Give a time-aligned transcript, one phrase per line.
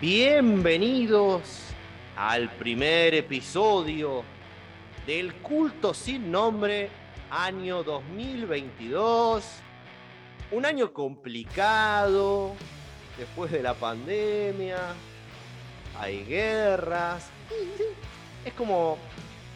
[0.00, 1.42] Bienvenidos
[2.16, 4.24] al primer episodio
[5.06, 6.88] del culto sin nombre
[7.30, 9.44] año 2022.
[10.52, 12.54] Un año complicado,
[13.18, 14.78] después de la pandemia,
[15.98, 17.28] hay guerras.
[18.46, 18.96] Es como,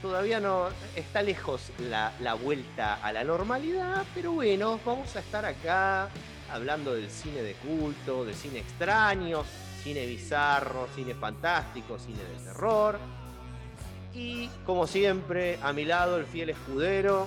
[0.03, 5.47] todavía no, está lejos la, la vuelta a la normalidad, pero bueno, vamos a estar
[5.47, 6.11] acá
[6.53, 9.43] hablando del cine de culto, de cine extraño,
[9.85, 12.99] cine bizarro, cine fantástico, cine de terror.
[14.15, 17.27] Y como siempre, a mi lado el fiel escudero,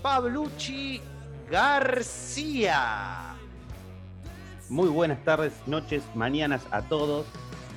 [0.00, 1.00] Pablucci
[1.50, 3.34] García.
[4.68, 7.26] Muy buenas tardes, noches, mañanas a todos.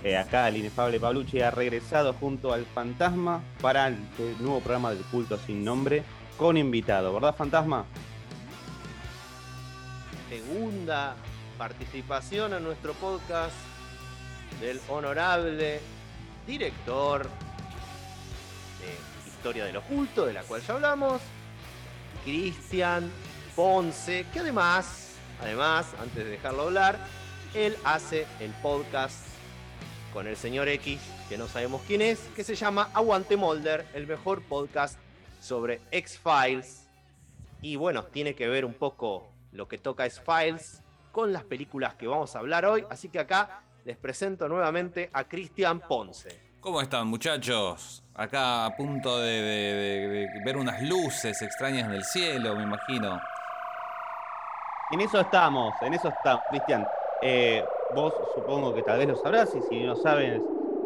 [0.03, 4.91] Eh, acá el inefable Pablucci ha regresado junto al Fantasma para el, el nuevo programa
[4.91, 6.03] del culto sin nombre
[6.37, 7.85] con invitado, ¿verdad Fantasma?
[10.29, 11.15] Segunda
[11.57, 13.55] participación en nuestro podcast
[14.59, 15.79] del honorable
[16.45, 21.21] director de Historia del Oculto, de la cual ya hablamos,
[22.23, 23.09] Cristian
[23.55, 26.97] Ponce, que además, además, antes de dejarlo hablar,
[27.53, 29.25] él hace el podcast
[30.13, 34.07] con el señor X, que no sabemos quién es, que se llama Aguante Molder, el
[34.07, 34.97] mejor podcast
[35.41, 36.87] sobre X-Files.
[37.61, 40.81] Y bueno, tiene que ver un poco lo que toca X-Files
[41.15, 42.83] con las películas que vamos a hablar hoy.
[42.89, 46.27] Así que acá les presento nuevamente a Cristian Ponce.
[46.59, 48.03] ¿Cómo están muchachos?
[48.15, 49.73] Acá a punto de, de-
[50.09, 53.17] de- de ver unas luces extrañas en el cielo, me imagino.
[54.91, 56.85] En eso estamos, en eso estamos, Cristian.
[57.21, 57.63] Eh,
[57.95, 60.41] vos supongo que tal vez lo sabrás y si no sabes,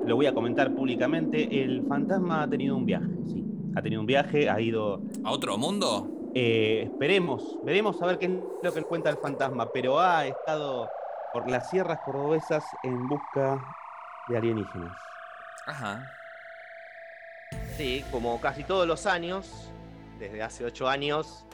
[0.06, 1.64] lo voy a comentar públicamente.
[1.64, 3.44] El fantasma ha tenido un viaje, sí.
[3.76, 6.08] Ha tenido un viaje, ha ido ¿A otro mundo?
[6.34, 10.90] Eh, esperemos, veremos a ver qué es lo que cuenta el fantasma, pero ha estado
[11.34, 13.60] por las sierras cordobesas en busca
[14.28, 14.96] de alienígenas.
[15.66, 16.06] Ajá.
[17.76, 19.72] Sí, como casi todos los años,
[20.20, 21.46] desde hace ocho años,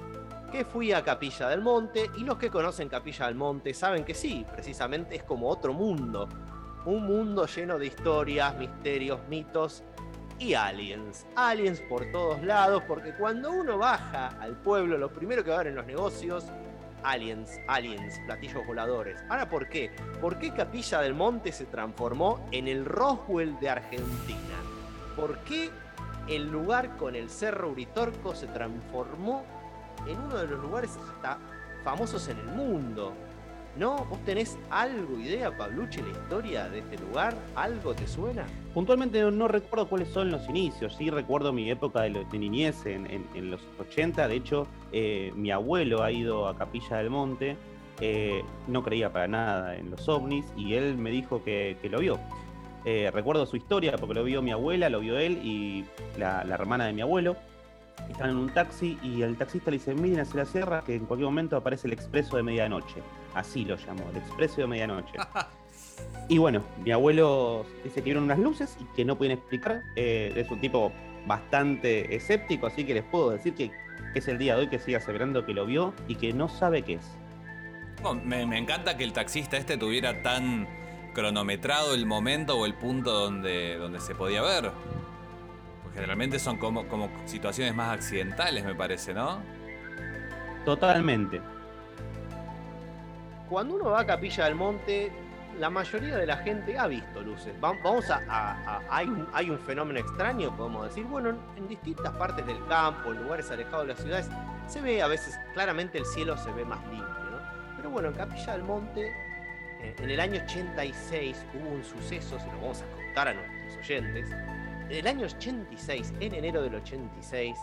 [0.52, 4.14] que fui a Capilla del Monte y los que conocen Capilla del Monte saben que
[4.14, 6.28] sí, precisamente es como otro mundo.
[6.86, 9.84] Un mundo lleno de historias, misterios, mitos
[10.40, 11.26] y aliens.
[11.36, 15.60] Aliens por todos lados, porque cuando uno baja al pueblo, lo primero que va a
[15.60, 16.46] ver en los negocios,
[17.04, 19.24] aliens, aliens, platillos voladores.
[19.30, 19.92] Ahora, ¿por qué?
[20.20, 24.56] ¿Por qué Capilla del Monte se transformó en el Roswell de Argentina?
[25.16, 25.70] ¿Por qué
[26.28, 29.46] el lugar con el Cerro Uritorco se transformó
[30.08, 31.38] en uno de los lugares hasta
[31.84, 33.14] famosos en el mundo?
[33.78, 34.06] ¿No?
[34.06, 37.36] ¿Vos tenés algo, idea, Pablucci, la historia de este lugar?
[37.56, 38.46] ¿Algo te suena?
[38.74, 42.86] Puntualmente no, recuerdo cuáles son los inicios, sí recuerdo mi época de, lo- de niñez
[42.86, 47.58] en, los 80, de hecho eh, mi abuelo ha ido a Capilla del Monte,
[48.00, 52.18] eh, no creía para nada en los ovnis y él me dijo que, lo vio.
[52.86, 55.84] Eh, recuerdo su historia porque lo vio mi abuela, lo vio él y
[56.18, 57.36] la, la hermana de mi abuelo.
[58.10, 61.06] Estaban en un taxi y el taxista le dice, miren hacia la sierra que en
[61.06, 63.02] cualquier momento aparece el expreso de medianoche.
[63.36, 65.14] Así lo llamó, el expreso de medianoche.
[66.28, 69.84] Y bueno, mi abuelo dice que vieron unas luces y que no pueden explicar.
[69.96, 70.92] Eh, es un tipo
[71.28, 73.72] bastante escéptico, así que les puedo decir que,
[74.14, 76.82] es el día de hoy que sigue aseverando que lo vio y que no sabe
[76.82, 77.18] qué es.
[78.24, 80.68] Me encanta que el taxista este tuviera tan
[81.14, 84.72] cronometrado el momento o el punto donde, donde se podía ver.
[85.84, 89.40] Porque generalmente son como, como situaciones más accidentales, me parece, ¿no?
[90.66, 91.42] Totalmente.
[93.50, 95.12] Cuando uno va a Capilla del Monte,
[95.60, 97.54] la mayoría de la gente ha visto luces.
[97.64, 98.22] Va- Vamos a.
[98.28, 101.06] a- hay, un, hay un fenómeno extraño, podemos decir.
[101.06, 104.30] Bueno, en, en distintas partes del campo, en lugares alejados de las ciudades,
[104.68, 107.40] se ve a veces, claramente el cielo se ve más limpio, ¿no?
[107.78, 109.08] Pero bueno, en Capilla del Monte,
[109.82, 113.78] eh, en el año 86 hubo un suceso, se lo vamos a contar a nuestros
[113.86, 114.30] oyentes.
[114.90, 117.56] En el año 86, en enero del 86,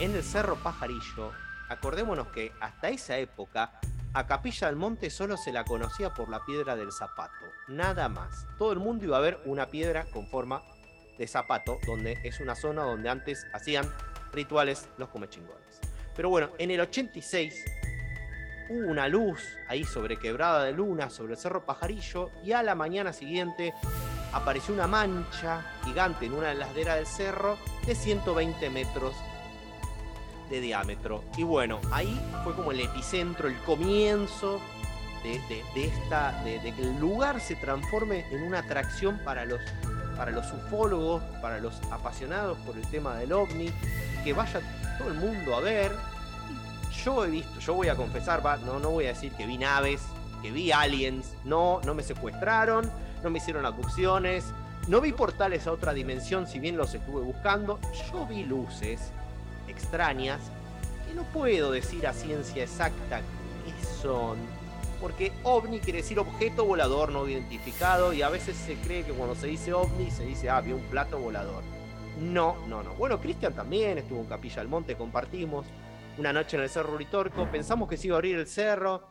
[0.00, 1.32] en el Cerro Pajarillo,
[1.68, 3.72] acordémonos que hasta esa época
[4.12, 8.46] a Capilla del Monte solo se la conocía por la piedra del zapato, nada más.
[8.58, 10.62] Todo el mundo iba a ver una piedra con forma
[11.16, 13.88] de zapato, donde es una zona donde antes hacían
[14.32, 15.80] rituales los comechingones.
[16.16, 17.64] Pero bueno, en el 86
[18.70, 22.74] hubo una luz ahí sobre Quebrada de Luna, sobre el Cerro Pajarillo, y a la
[22.74, 23.74] mañana siguiente
[24.32, 29.14] apareció una mancha gigante en una laderas del cerro de 120 metros
[30.50, 31.24] de diámetro.
[31.36, 34.60] Y bueno, ahí fue como el epicentro, el comienzo
[35.22, 35.40] de,
[35.74, 39.60] de- esta, de, que el lugar se transforme en una atracción para los,
[40.16, 43.70] para los ufólogos, para los apasionados por el tema del ovni,
[44.24, 44.60] que vaya
[44.98, 45.92] todo el mundo a ver.
[47.04, 50.02] Yo he visto, yo voy a confesar, no, no voy a decir que vi naves,
[50.42, 52.90] que vi aliens, no, no me secuestraron,
[53.22, 54.44] no me hicieron abducciones,
[54.88, 57.78] no vi portales a otra dimensión, si bien los estuve buscando.
[58.12, 59.12] Yo vi luces
[59.70, 60.40] extrañas
[61.06, 63.20] que no puedo decir a ciencia exacta
[63.64, 64.38] qué son.
[65.00, 69.34] Porque ovni quiere decir objeto volador no identificado y a veces se cree que cuando
[69.34, 71.62] se dice ovni se dice, ah, vi un plato volador.
[72.20, 72.94] No, no, no.
[72.94, 75.66] Bueno, Cristian también estuvo en Capilla del Monte, compartimos
[76.18, 79.08] una noche en el Cerro Uritorco, pensamos que se iba a abrir el cerro.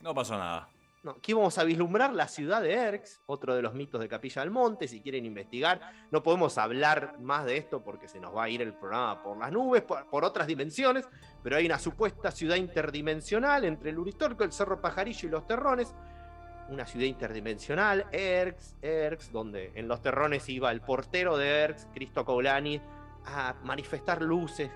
[0.00, 0.68] No pasó nada.
[1.10, 4.50] Aquí vamos a vislumbrar la ciudad de Erx, otro de los mitos de Capilla del
[4.50, 5.80] Monte, si quieren investigar.
[6.10, 9.36] No podemos hablar más de esto porque se nos va a ir el programa por
[9.36, 11.08] las nubes, por, otras dimensiones,
[11.42, 15.94] pero hay una supuesta ciudad interdimensional entre el Uritorco, el Cerro Pajarillo y los Terrones.
[16.68, 22.24] Una ciudad interdimensional, Erx, Erx, donde en los Terrones iba el portero de Erx, Cristo
[22.24, 22.80] Coulani,
[23.24, 24.70] a manifestar luces,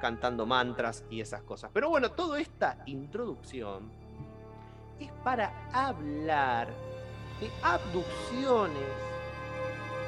[0.00, 1.70] cantando mantras y esas cosas.
[1.72, 3.99] Pero bueno, toda esta introducción
[5.00, 6.68] es para hablar
[7.40, 8.82] de abducciones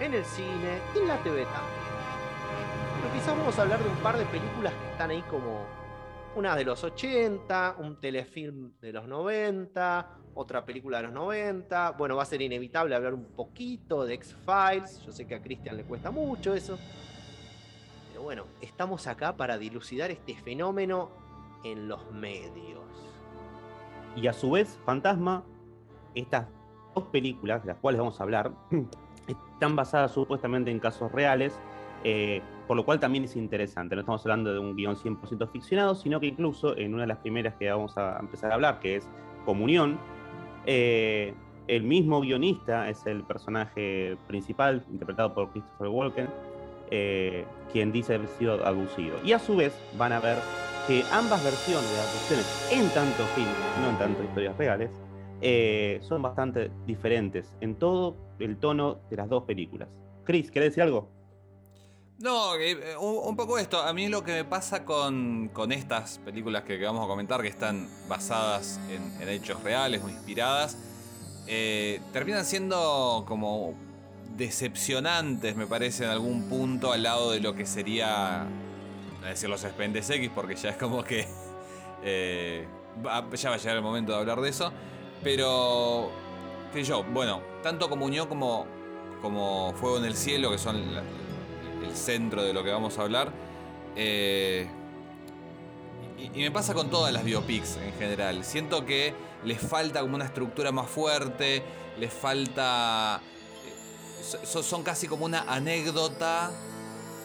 [0.01, 1.83] en el cine y en la TV también.
[3.01, 5.65] Pero quizás vamos a hablar de un par de películas que están ahí como
[6.35, 11.93] una de los 80, un telefilm de los 90, otra película de los 90.
[11.93, 15.03] Bueno, va a ser inevitable hablar un poquito de X-Files.
[15.05, 16.79] Yo sé que a Christian le cuesta mucho eso
[18.23, 21.11] bueno, estamos acá para dilucidar este fenómeno
[21.65, 22.85] en los medios.
[24.17, 25.45] Y a su vez, Fantasma,
[26.15, 26.47] estas
[26.95, 28.53] dos películas de las cuales vamos a hablar
[29.27, 31.59] están basadas supuestamente en casos reales,
[32.05, 33.95] eh, por lo cual también es interesante.
[33.95, 37.19] No estamos hablando de un guion 100% ficcionado, sino que incluso en una de las
[37.19, 39.09] primeras que vamos a empezar a hablar, que es
[39.45, 39.99] Comunión,
[40.67, 41.35] eh,
[41.69, 46.29] el mismo guionista es el personaje principal, interpretado por Christopher Walken,
[46.91, 49.17] eh, quien dice haber sido abducido.
[49.25, 50.37] Y a su vez van a ver
[50.87, 54.91] que ambas versiones de abducciones, en tanto filmes, no en tanto historias reales,
[55.41, 59.89] eh, son bastante diferentes en todo el tono de las dos películas.
[60.25, 61.09] Chris, ¿querés decir algo?
[62.19, 63.81] No, eh, un, poco esto.
[63.81, 67.89] A mí lo que me pasa con, estas películas que, vamos a comentar, que están
[68.09, 70.79] basadas en, hechos reales o inspiradas,
[72.13, 73.75] terminan siendo como
[74.37, 78.47] decepcionantes, me parece, en algún punto al lado de lo que sería,
[79.23, 81.27] no decir los Spendes X, porque ya es como que
[82.03, 82.67] eh,
[83.03, 84.73] ya va a llegar el momento de hablar de eso.
[85.23, 86.11] Pero,
[86.73, 88.67] que yo, bueno, tanto Comunión como,
[89.23, 93.33] como Fuego en el Cielo, que son el centro de lo que vamos a hablar,
[93.95, 94.69] eh,
[96.19, 98.45] y, y, me pasa con todas las biopics en general.
[98.45, 99.15] Siento que
[99.45, 101.63] les falta como una estructura más fuerte,
[101.99, 103.21] les falta
[104.23, 106.51] son casi como una anécdota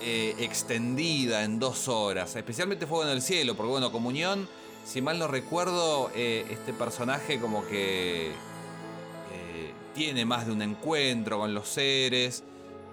[0.02, 2.36] eh, extendida en dos horas.
[2.36, 4.48] Especialmente Fuego en el Cielo, porque bueno, Comunión,
[4.86, 11.40] si mal no recuerdo, eh, este personaje como que eh, tiene más de un encuentro
[11.40, 12.44] con los seres.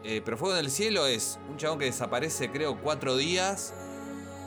[0.02, 3.74] pero Fuego en el Cielo es un chabón que desaparece creo cuatro días.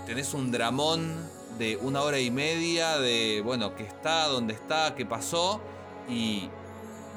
[0.06, 1.30] Tenés un dramón
[1.60, 5.62] de una hora y media de, bueno, qué está, dónde está, qué pasó.
[6.10, 6.50] Y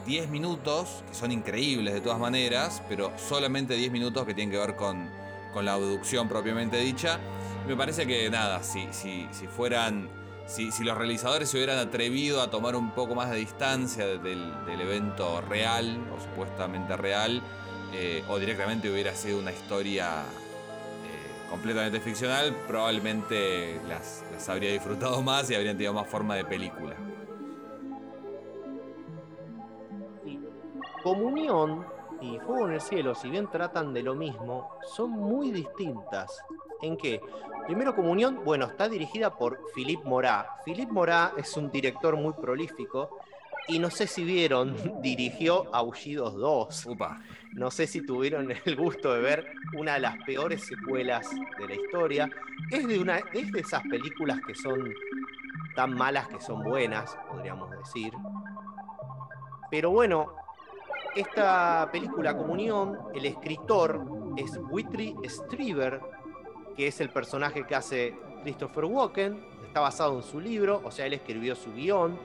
[0.07, 4.59] 10 minutos, que son increíbles de todas maneras, pero solamente 10 minutos que tienen que
[4.59, 5.09] ver con,
[5.59, 7.19] la abducción propiamente dicha.
[7.67, 10.09] Me parece que nada, si, si, si fueran.
[10.47, 14.53] Si, si, los realizadores se hubieran atrevido a tomar un poco más de distancia del,
[14.67, 17.41] evento real o supuestamente real,
[17.93, 25.23] eh, o directamente hubiera sido una historia eh, completamente ficcional, probablemente las, las habría disfrutado
[25.23, 26.97] más y habrían tenido más forma de película.
[31.05, 31.87] Comunión
[32.21, 36.43] y Fuego en el Cielo, si bien tratan de lo mismo, son muy distintas.
[36.83, 37.21] ¿En qué?
[37.67, 40.47] Primero, Comunión, bueno, está dirigida por Philippe Morat.
[40.65, 43.19] Philippe Morat es un director muy prolífico
[43.69, 46.89] y no sé si vieron, dirigió Aullidos 2.
[47.53, 51.75] No sé si tuvieron el gusto de ver una de las peores secuelas de la
[51.75, 52.31] historia.
[52.71, 54.93] Es de, una, es de esas películas que son
[55.75, 58.13] tan malas que son buenas, podríamos decir.
[59.71, 60.35] Pero bueno,
[61.17, 64.05] esta película Comunión, el escritor
[64.37, 66.01] es Whitney Strieber,
[66.77, 71.07] que es el personaje que hace Christopher Walken, está basado en su libro, o sea,
[71.07, 72.19] él escribió su guion.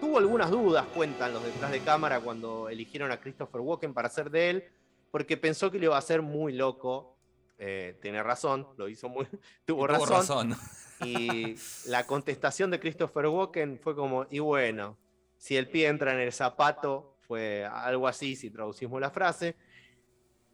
[0.00, 4.30] Tuvo algunas dudas, cuentan los detrás de cámara, cuando eligieron a Christopher Walken para hacer
[4.30, 4.64] de él,
[5.10, 7.16] porque pensó que le iba a ser muy loco.
[7.58, 9.26] Eh, tiene razón, lo hizo muy.
[9.64, 10.56] tuvo, razón.
[11.04, 11.54] Y
[11.86, 14.98] la contestación de Christopher Walken fue como: y bueno,
[15.38, 19.56] si el pie entra en el zapato, fue algo así si traducimos la frase.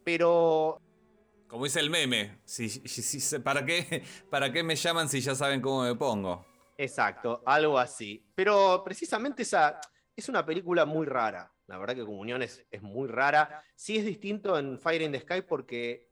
[0.05, 0.81] Pero...
[1.49, 2.69] Como dice el meme, si,
[3.43, 6.47] ¿para, qué, ¿para qué me llaman si ya saben cómo me pongo?
[6.77, 8.25] Exacto, algo así.
[8.33, 9.81] Pero precisamente esa
[10.15, 11.53] es una película muy rara.
[11.67, 13.65] La verdad que Comunión es, es muy rara.
[13.75, 16.09] Sí es distinto en Fire in the Sky porque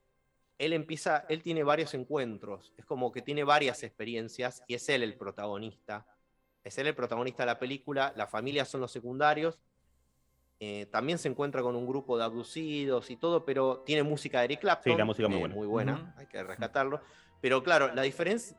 [0.59, 5.05] él empieza, él tiene varios encuentros, es como que tiene varias experiencias y es él
[5.05, 6.09] el protagonista.
[6.65, 9.61] Es él el protagonista de la película, la familia son los secundarios.
[10.59, 14.47] Eh, también se encuentra con un grupo de abducidos y todo, pero tiene música de
[14.47, 14.93] Eric Clapton.
[14.93, 15.55] Sí, la música muy eh, buena.
[15.55, 17.01] Muy buena, hay que rescatarlo.
[17.41, 18.57] Pero claro, la diferencia,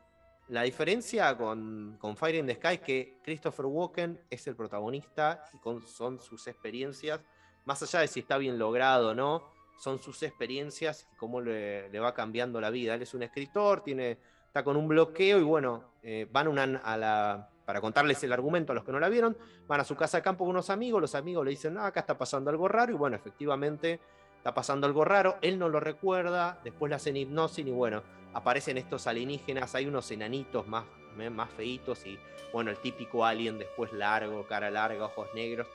[0.48, 5.44] la diferencia con, con, Fire in the Sky es que Christopher Walken es el protagonista
[5.52, 7.20] y con, son sus experiencias,
[7.64, 9.42] más allá de si está bien logrado o no,
[9.78, 12.94] son sus experiencias y cómo le, le, va cambiando la vida.
[12.94, 16.96] Él es un escritor, tiene, está con un bloqueo y bueno, eh, van una, a
[16.96, 20.16] la, para contarles el argumento a los que no la vieron, van a su casa
[20.16, 22.92] de campo con unos amigos, los amigos le dicen, ah, acá está pasando algo raro
[22.92, 24.00] y bueno, efectivamente
[24.38, 28.78] está pasando algo raro, él no lo recuerda, después le hacen hipnosis y bueno, aparecen
[28.78, 30.86] estos alienígenas, hay unos enanitos más,
[31.30, 32.18] más feitos y
[32.54, 35.66] bueno, el típico alien después largo, cara larga, ojos negros.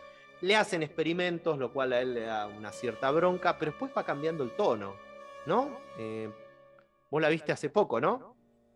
[0.42, 4.04] Le hacen experimentos, lo cual a él le da una cierta bronca, pero después va
[4.04, 4.96] cambiando el tono,
[5.46, 5.78] ¿no?
[6.00, 6.28] Eh,
[7.12, 8.33] vos la viste hace poco, ¿no?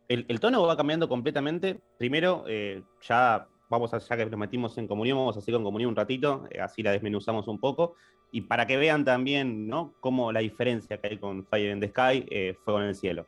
[0.07, 1.79] El, el tono va cambiando completamente.
[1.97, 5.63] Primero, eh, ya vamos a, ya que nos metimos en comunión, vamos a seguir con
[5.63, 7.95] comunión un ratito, eh, así la desmenuzamos un poco.
[8.31, 9.93] Y para que vean también, ¿no?
[10.01, 13.25] Cómo la diferencia que hay con Fire in the Sky, eh, Fuego en el Cielo.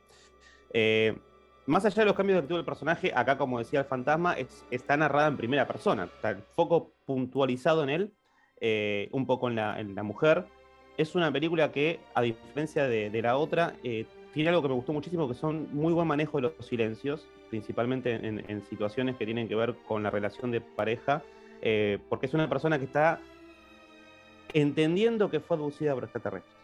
[0.72, 1.16] Eh,
[1.66, 4.64] más allá de los cambios de actitud del personaje, acá, como decía el fantasma, es,
[4.70, 6.04] está narrada en primera persona.
[6.04, 10.46] Está el foco puntualizado en él, un poco en la, mujer.
[10.98, 13.74] Es una película que, a diferencia de, la otra,
[14.32, 18.14] tiene algo que me gustó muchísimo, que son muy buen manejo de los silencios, principalmente
[18.14, 21.22] en, situaciones que tienen que ver con la relación de pareja,
[21.62, 23.20] eh, porque es una persona que está
[24.52, 26.54] entendiendo que fue abducida por extraterrestres.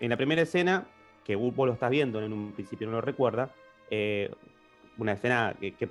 [0.00, 0.86] En la primera escena,
[1.24, 3.50] que vos lo estás viendo, en un principio no lo recuerda,
[3.90, 4.30] eh,
[4.98, 5.88] una escena que,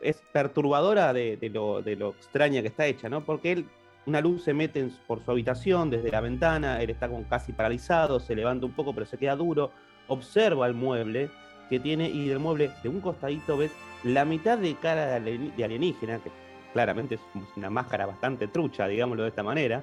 [0.00, 3.24] es perturbadora de, lo, de, lo, extraña que está hecha, ¿no?
[3.24, 3.66] Porque él,
[4.06, 8.18] una luz se mete por su habitación desde la ventana, él está como casi paralizado,
[8.18, 9.70] se levanta un poco pero se queda duro,
[10.08, 11.30] observa el mueble
[11.68, 13.72] que tiene y del mueble de un costadito ves
[14.04, 16.30] la mitad de cara de alienígena, que
[16.72, 17.20] claramente es
[17.56, 19.82] una máscara bastante trucha, digámoslo de esta manera,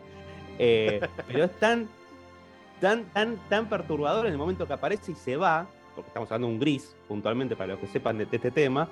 [0.60, 1.90] eh, pero es tan,
[2.80, 6.48] tan, tan, tan perturbador en el momento que aparece y se va, porque estamos hablando
[6.48, 8.88] de un gris, puntualmente para los que sepan de, este tema,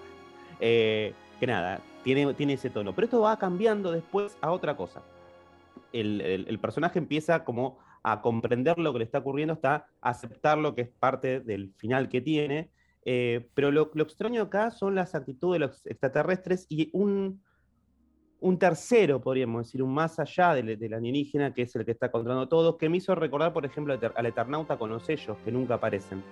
[0.59, 2.93] eh, que nada, tiene, tiene ese tono.
[2.93, 5.01] Pero esto va cambiando después a otra cosa.
[5.93, 10.57] El, el, el, personaje empieza como a comprender lo que le está ocurriendo, hasta aceptar
[10.57, 12.71] lo que es parte del final que tiene.
[13.03, 17.41] Eh, pero lo, extraño acá son las actitudes de los extraterrestres y un,
[18.39, 22.11] un tercero, podríamos decir, un más allá del, del, alienígena, que es el que está
[22.11, 25.75] controlando todo, que me hizo recordar, por ejemplo, al Eternauta con los sellos, que nunca
[25.75, 26.23] aparecen.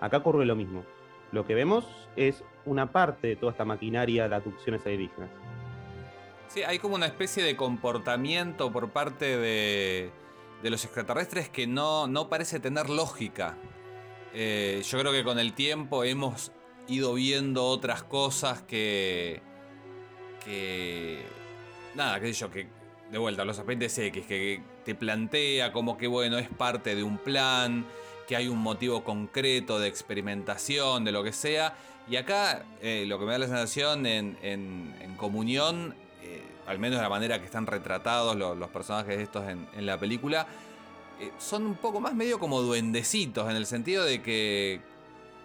[0.00, 0.84] Acá ocurre lo mismo.
[1.30, 1.84] Lo que vemos
[2.16, 5.30] es una parte de toda esta maquinaria de aducciones alienígenas.
[6.48, 10.10] Sí, hay como una especie de comportamiento por parte de,
[10.62, 13.56] de los extraterrestres que no, no parece tener lógica.
[14.34, 16.52] Eh, yo creo que con el tiempo hemos
[16.88, 19.40] ido viendo otras cosas que.
[20.44, 21.22] que.
[21.94, 22.66] nada, qué sé yo, que.
[23.10, 27.16] De vuelta, los apéndices X, que te plantea como que, bueno, es parte de un
[27.16, 27.86] plan,
[28.26, 31.74] que hay un motivo concreto de experimentación, de lo que sea.
[32.10, 35.94] Y acá, eh, lo que me da la sensación en, en, en comunión,
[36.68, 39.98] al menos de la manera que están retratados los, los personajes estos en, en la
[39.98, 40.46] película,
[41.20, 44.80] eh, son un poco más medio como duendecitos, en el sentido de que,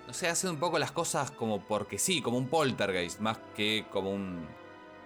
[0.05, 3.85] no sé, hacen un poco las cosas como porque sí, como un poltergeist, más que
[3.91, 4.45] como un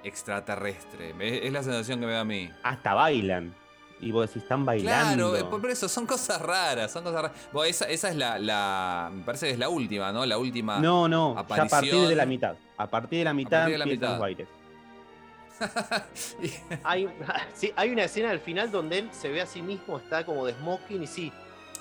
[0.03, 1.13] extraterrestre.
[1.19, 2.49] Es, es la sensación que me da a mí.
[2.63, 3.53] Hasta bailan.
[3.99, 5.31] Y vos decís, están bailando.
[5.31, 7.37] Claro, por eso son cosas raras, son cosas raras.
[7.51, 10.25] Bueno, esa, esa, es la, la, Me parece que es la última, ¿no?
[10.25, 10.79] La última.
[10.79, 11.57] No, no, aparición.
[11.57, 12.55] ya a partir de la mitad.
[12.77, 14.09] A partir de la mitad de la empiezan mitad.
[14.09, 14.47] los bailes.
[16.83, 17.09] hay,
[17.53, 20.45] sí, hay una escena al final donde él se ve a sí mismo, está como
[20.45, 21.31] de smoking y sí.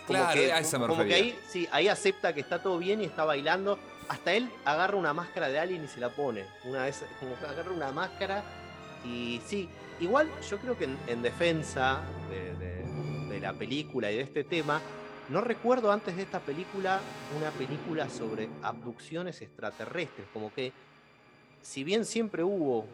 [0.07, 3.01] Como claro, que, a me como que ahí, sí, ahí acepta que está todo bien
[3.01, 3.79] y está bailando.
[4.09, 6.45] Hasta él agarra una máscara de alien y se la pone.
[6.65, 8.45] Una vez, como que agarra una máscara
[9.05, 9.69] y sí.
[9.99, 14.45] Igual yo creo que en, en defensa de, de, de la película y de este
[14.45, 14.81] tema,
[15.29, 17.01] no recuerdo antes de esta película
[17.37, 20.29] una película sobre abducciones extraterrestres.
[20.33, 20.73] Como que,
[21.63, 22.87] si bien siempre hubo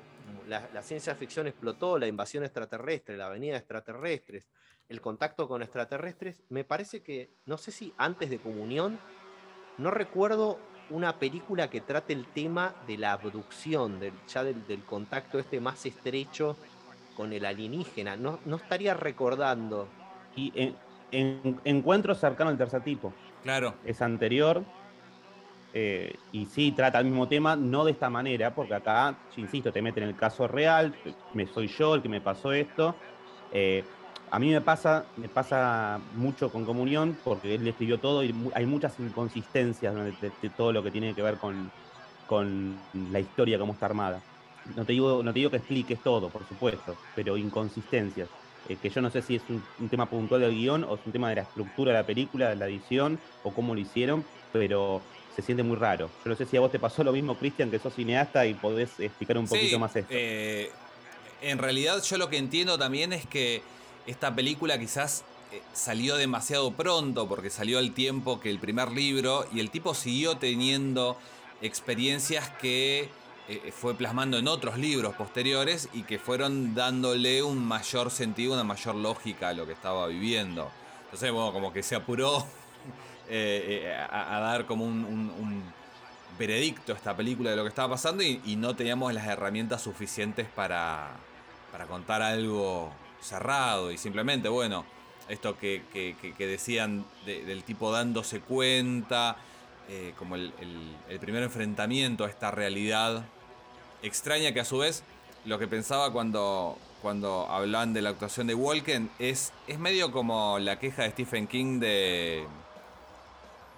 [0.48, 4.48] la, la, ciencia ficción explotó, la invasión extraterrestre, la venida de extraterrestres,
[4.88, 8.98] el contacto con extraterrestres, me parece que, no sé si antes de Comunión,
[9.78, 10.58] no recuerdo
[10.90, 15.60] una película que trate el tema de la abducción, del, ya del, del contacto este
[15.60, 16.56] más estrecho
[17.16, 18.16] con el alienígena.
[18.16, 19.88] No, no estaría recordando.
[20.36, 20.76] Y en,
[21.10, 23.12] en, encuentro cercano al tercer tipo.
[23.42, 23.74] Claro.
[23.84, 24.64] Es anterior,
[25.74, 29.80] eh, y sí trata el mismo tema, no de esta manera, porque acá, insisto, te
[29.80, 30.94] mete en el caso real,
[31.32, 32.94] me soy yo el que me pasó esto.
[33.52, 33.84] Eh,
[34.30, 38.64] A mí me pasa, me pasa mucho con Comunión, porque él escribió todo y hay
[38.64, 41.70] muchas inconsistencias de, todo lo que tiene que ver con,
[42.26, 42.78] con
[43.10, 44.22] la historia, cómo está armada.
[44.74, 48.28] No te, digo, no te digo que expliques todo, por supuesto, pero inconsistencias.
[48.68, 51.12] Eh, que yo no sé si es un, tema puntual del guion o es un
[51.12, 55.02] tema de la estructura de la película, de la edición o cómo lo hicieron, pero
[55.34, 56.10] se siente muy raro.
[56.24, 58.54] Yo no sé si a vos te pasó lo mismo, Cristian, que sos cineasta y
[58.54, 60.12] podés explicar un poquito más esto.
[60.14, 60.70] Eh,
[61.40, 63.62] en realidad yo lo que entiendo también es que
[64.06, 69.46] esta película quizás eh, salió demasiado pronto porque salió al tiempo que el primer libro
[69.52, 71.16] y el tipo siguió teniendo
[71.60, 73.08] experiencias que
[73.48, 78.64] eh, fue plasmando en otros libros posteriores y que fueron dándole un mayor sentido, una
[78.64, 80.70] mayor lógica a lo que estaba viviendo.
[81.04, 82.46] Entonces, bueno, como que se apuró
[83.28, 85.62] eh, a, dar como un,
[86.38, 90.46] veredicto a esta película de lo que estaba pasando y, no teníamos las herramientas suficientes
[90.48, 91.10] para,
[91.70, 94.84] para contar algo cerrado y simplemente, bueno,
[95.28, 95.82] esto que,
[96.38, 99.36] decían del tipo dándose cuenta,
[99.88, 100.52] eh, como el,
[101.20, 103.24] primer enfrentamiento a esta realidad
[104.02, 105.04] extraña que a su vez
[105.44, 110.58] lo que pensaba cuando, cuando hablan de la actuación de Walken es, es medio como
[110.58, 112.46] la queja de Stephen King de,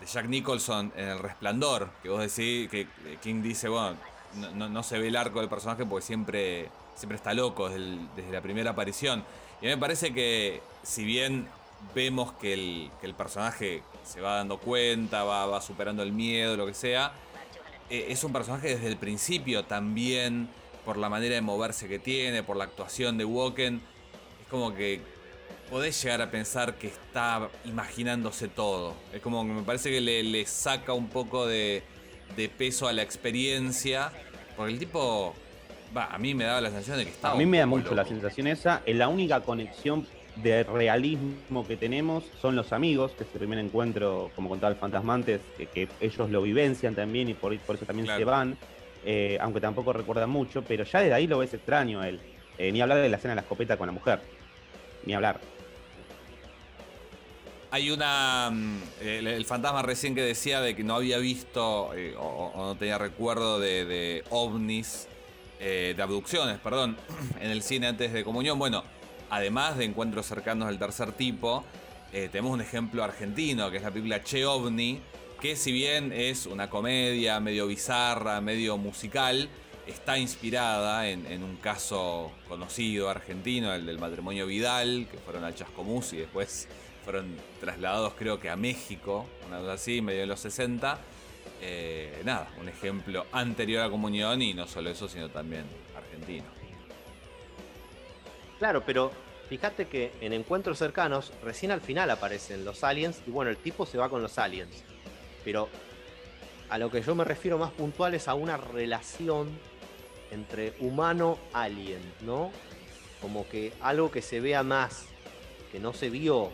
[0.00, 2.86] de Jack Nicholson en El Resplandor, que vos decís, que
[3.22, 3.96] King dice, bueno,
[4.54, 8.40] no, se ve el arco del personaje porque siempre, siempre está loco desde, desde la
[8.40, 9.24] primera aparición.
[9.60, 11.46] Y a mí me parece que si bien
[11.94, 16.56] vemos que el, que el personaje se va dando cuenta, va, va superando el miedo,
[16.56, 17.12] lo que sea,
[17.90, 20.48] eh, es un personaje desde el principio también,
[20.84, 23.80] por la manera de moverse que tiene, por la actuación de Woken.
[24.42, 25.00] Es como que
[25.70, 28.94] podés llegar a pensar que está imaginándose todo.
[29.12, 31.82] Es como que me parece que le, saca un poco de,
[32.36, 34.12] de, peso a la experiencia.
[34.56, 35.34] Porque el tipo,
[35.96, 37.34] va, a mí me daba la sensación de que estaba.
[37.34, 38.82] A mí me da mucho la sensación esa.
[38.86, 43.58] Es la única conexión de realismo que tenemos son los amigos, que es el primer
[43.58, 45.40] encuentro, como contaba el Fantasmantes,
[45.72, 48.56] que, ellos lo vivencian también y por, por eso también se van,
[49.04, 52.20] eh, aunque tampoco recuerdan mucho, pero ya desde ahí lo ves extraño a él.
[52.58, 54.20] Eh, ni hablar de la escena de la escopeta con la mujer,
[55.04, 55.40] ni hablar.
[57.74, 58.50] Hay una.
[58.52, 62.98] Mm, el, fantasma recién que decía de que no había visto eh, o, no tenía
[62.98, 65.08] recuerdo de, ovnis,
[65.58, 66.96] de abducciones, perdón,
[67.40, 68.60] en el cine antes de comunión.
[68.60, 68.84] Bueno,
[69.28, 71.64] además de encuentros cercanos del tercer tipo,
[72.12, 75.00] eh, tenemos un ejemplo argentino, que es la película Che OVNI,
[75.40, 79.48] que si bien es una comedia medio bizarra, medio musical,
[79.88, 86.12] está inspirada en, un caso conocido argentino, el del matrimonio Vidal, que fueron al Chascomús
[86.12, 86.68] y después
[87.04, 90.98] fueron trasladados creo que a México, una cosa así, medio de los 60.
[91.60, 95.64] Eh, nada, un ejemplo anterior a Comunión y no solo eso, sino también
[95.96, 96.44] argentino.
[98.58, 99.12] Claro, pero
[99.48, 103.86] fíjate que en encuentros cercanos, recién al final aparecen los aliens y bueno, el tipo
[103.86, 104.82] se va con los aliens.
[105.44, 105.68] Pero
[106.70, 109.48] a lo que yo me refiero más puntual es a una relación
[110.30, 112.50] entre humano-alien, ¿no?
[113.20, 115.06] Como que algo que se vea más,
[115.70, 116.50] que no se vio.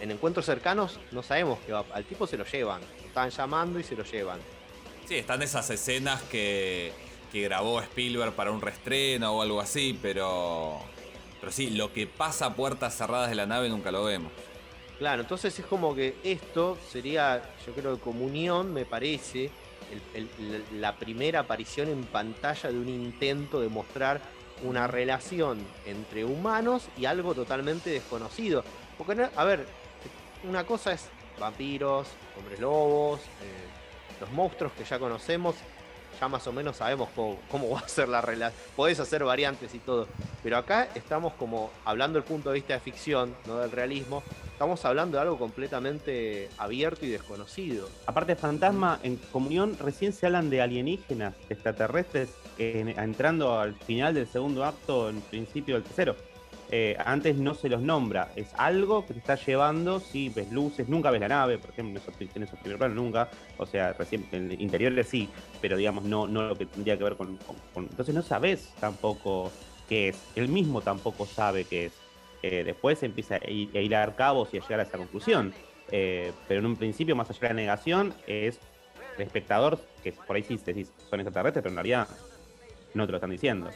[0.00, 3.84] En, encuentros cercanos no sabemos que al tipo se lo llevan, lo están llamando y
[3.84, 4.40] se lo llevan.
[5.06, 6.92] Sí, están esas escenas que
[7.30, 10.78] que grabó Spielberg para un restreno o algo así, pero,
[11.40, 14.32] pero sí, lo que pasa a puertas cerradas de la nave nunca lo vemos.
[14.98, 19.50] Claro, entonces es como que esto sería, yo creo que comunión, me parece,
[20.72, 24.20] la primera aparición en pantalla de un intento de mostrar
[24.62, 28.64] una relación entre humanos y algo totalmente desconocido.
[28.98, 29.66] Porque, a ver,
[30.48, 35.54] una cosa es vampiros, hombres lobos, eh, los monstruos que ya conocemos,
[36.18, 38.58] ya más o menos sabemos cómo, va a ser la relación.
[38.74, 40.06] Podés hacer variantes y todo.
[40.42, 44.22] Pero acá estamos como hablando del punto de vista de ficción, no del realismo.
[44.50, 47.90] Estamos hablando de algo completamente abierto y desconocido.
[48.06, 54.64] Aparte fantasma, en comunión recién se hablan de alienígenas, extraterrestres, entrando al final del segundo
[54.64, 56.16] acto, en principio del tercero.
[56.70, 58.32] Eh, antes no se los nombra.
[58.34, 62.00] Es algo que te está llevando, si ves luces, nunca ves la nave, por ejemplo,
[62.00, 63.28] en esos, primeros planos, nunca.
[63.58, 65.28] O sea, recién en interiores sí,
[65.60, 67.38] pero digamos, no, no lo que tendría que ver con,
[67.76, 69.52] Entonces no sabes tampoco
[69.88, 70.22] qué es.
[70.34, 71.92] Él mismo tampoco sabe qué es.
[72.42, 75.54] Eh, después empieza a, hilar cabos y a llegar a esa conclusión.
[75.92, 78.58] Eh, pero en un principio, más allá de la negación, es
[79.16, 82.08] el espectador, que por ahí sí decís, son extraterrestres, pero en realidad
[82.94, 83.70] no te lo están diciendo.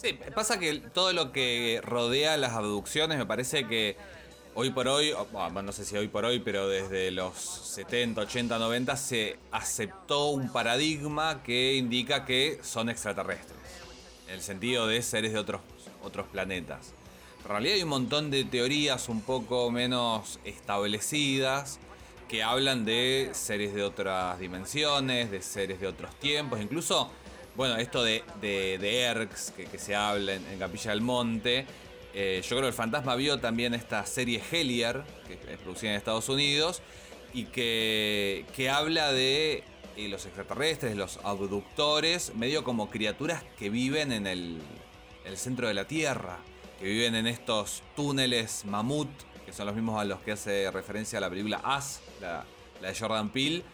[0.00, 3.96] Sí, pasa que todo lo que rodea las abducciones me parece que
[4.54, 8.96] hoy por hoy, no sé si hoy por hoy, pero desde los 70, 80, 90
[8.96, 13.58] se aceptó un paradigma que indica que son extraterrestres,
[14.28, 15.62] en el sentido de seres de otros,
[16.04, 16.92] otros planetas.
[17.42, 21.80] En realidad hay un montón de teorías un poco menos establecidas
[22.28, 27.10] que hablan de seres de otras dimensiones, de seres de otros tiempos, incluso,
[27.58, 31.66] bueno, esto de, de, Erx, que, se habla en, Capilla del Monte.
[32.14, 35.96] Eh, yo creo que el fantasma vio también esta serie Hellier, que es producida en
[35.96, 36.82] Estados Unidos,
[37.34, 39.64] y que, que habla de
[39.96, 44.58] eh, los extraterrestres, los abductores, medio como criaturas que viven en el,
[45.24, 46.38] el centro de la Tierra,
[46.78, 49.08] que viven en estos túneles mamut
[49.44, 52.44] que son los mismos a los que hace referencia la película As, la,
[52.80, 53.64] de Jordan Peele.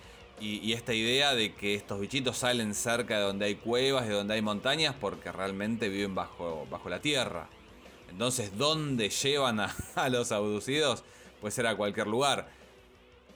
[0.40, 4.34] Y, esta idea de que estos bichitos salen cerca de donde hay cuevas, de donde
[4.34, 7.48] hay montañas, porque realmente viven bajo, bajo la tierra.
[8.10, 9.74] Entonces, ¿dónde llevan a,
[10.10, 11.04] los abducidos?
[11.40, 12.48] Puede ser a cualquier lugar.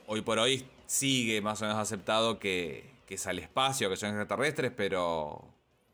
[0.07, 4.11] Hoy por hoy sigue más o menos aceptado que, que es al espacio, que son
[4.11, 5.49] extraterrestres, pero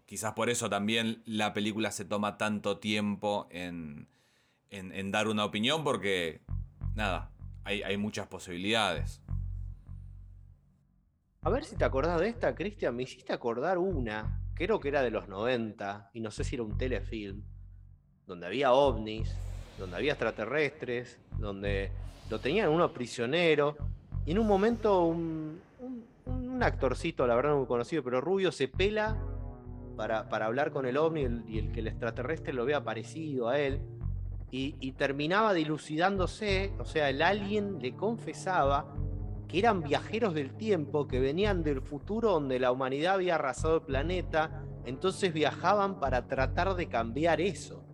[0.07, 4.09] quizás por eso también la película se toma tanto tiempo en,
[5.11, 6.41] dar una opinión porque,
[6.95, 7.31] nada,
[7.65, 9.21] hay, muchas posibilidades.
[11.45, 12.97] A ver si te acordás de esta, Cristian.
[12.97, 16.65] Me hiciste acordar una, creo que era de los 90, y no sé si era
[16.65, 17.43] un telefilm,
[18.27, 19.37] donde había ovnis,
[19.79, 21.93] donde había extraterrestres, donde
[22.31, 23.77] lo tenían uno prisionero,
[24.25, 25.61] y en un momento un,
[26.63, 29.19] actorcito, la verdad no muy conocido, pero rubio, se pela
[29.99, 33.81] para, hablar con el ovni y el que el extraterrestre lo vea parecido a él
[34.51, 38.95] y, terminaba dilucidándose, o sea, el alien le confesaba
[39.49, 43.83] que eran viajeros del tiempo, que venían del futuro donde la humanidad había arrasado el
[43.83, 47.85] planeta, entonces viajaban para tratar de cambiar eso.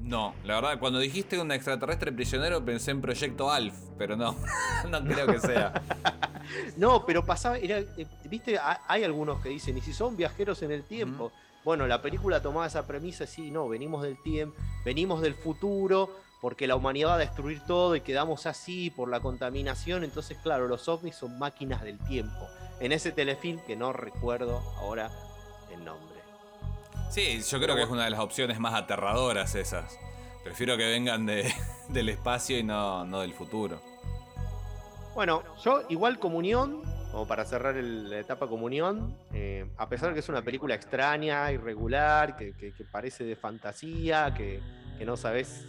[0.00, 4.36] No, la verdad, cuando dijiste un extraterrestre prisionero pensé en Proyecto Alf, pero no,
[4.90, 5.82] no creo que sea.
[6.76, 7.86] no, pero pasaba, eh,
[8.28, 11.32] viste, hay algunos que dicen, y si son viajeros en el tiempo,
[11.64, 16.10] bueno, la película tomaba esa premisa, sí, no, venimos del tiempo, venimos del futuro,
[16.44, 20.04] porque la humanidad va a destruir todo y quedamos así por la contaminación.
[20.04, 22.46] Entonces, claro, los ovnis son máquinas del tiempo.
[22.80, 25.10] En ese telefilm que no recuerdo ahora
[25.72, 26.20] el nombre.
[27.08, 29.98] Sí, yo creo que es una de las opciones más aterradoras esas.
[30.44, 31.50] Prefiero que vengan de,
[31.88, 33.80] del espacio y no, no del futuro.
[35.14, 40.20] Bueno, yo igual comunión como para cerrar la etapa comunión, eh, a pesar de que
[40.20, 44.60] es una película extraña, irregular, que, parece de fantasía, que,
[45.06, 45.64] no sabes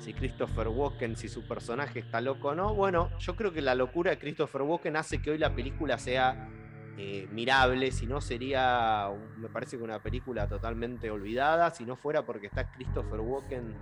[0.00, 3.74] si Christopher Walken, si su personaje está loco o no, bueno, yo creo que la
[3.74, 6.48] locura de Christopher Walken hace que hoy la película sea
[6.96, 12.24] eh, mirable, si no sería, me parece que una película totalmente olvidada, si no fuera
[12.24, 13.74] porque está Christopher Walken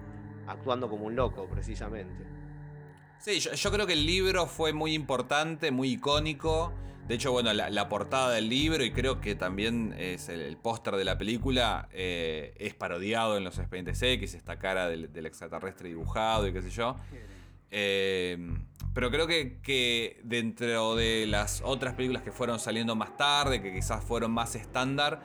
[0.47, 2.25] actuando como un loco, precisamente.
[3.19, 6.73] Sí, yo creo que el libro fue muy importante, muy icónico.
[7.09, 11.05] De hecho, bueno, la, portada del libro y creo que también es el, póster de
[11.07, 16.53] la película eh, es parodiado en los expedientes X, esta cara del, extraterrestre dibujado y
[16.53, 16.97] qué sé yo.
[17.71, 18.37] Eh,
[18.93, 24.05] pero creo que, dentro de las otras películas que fueron saliendo más tarde, que quizás
[24.05, 25.23] fueron más estándar,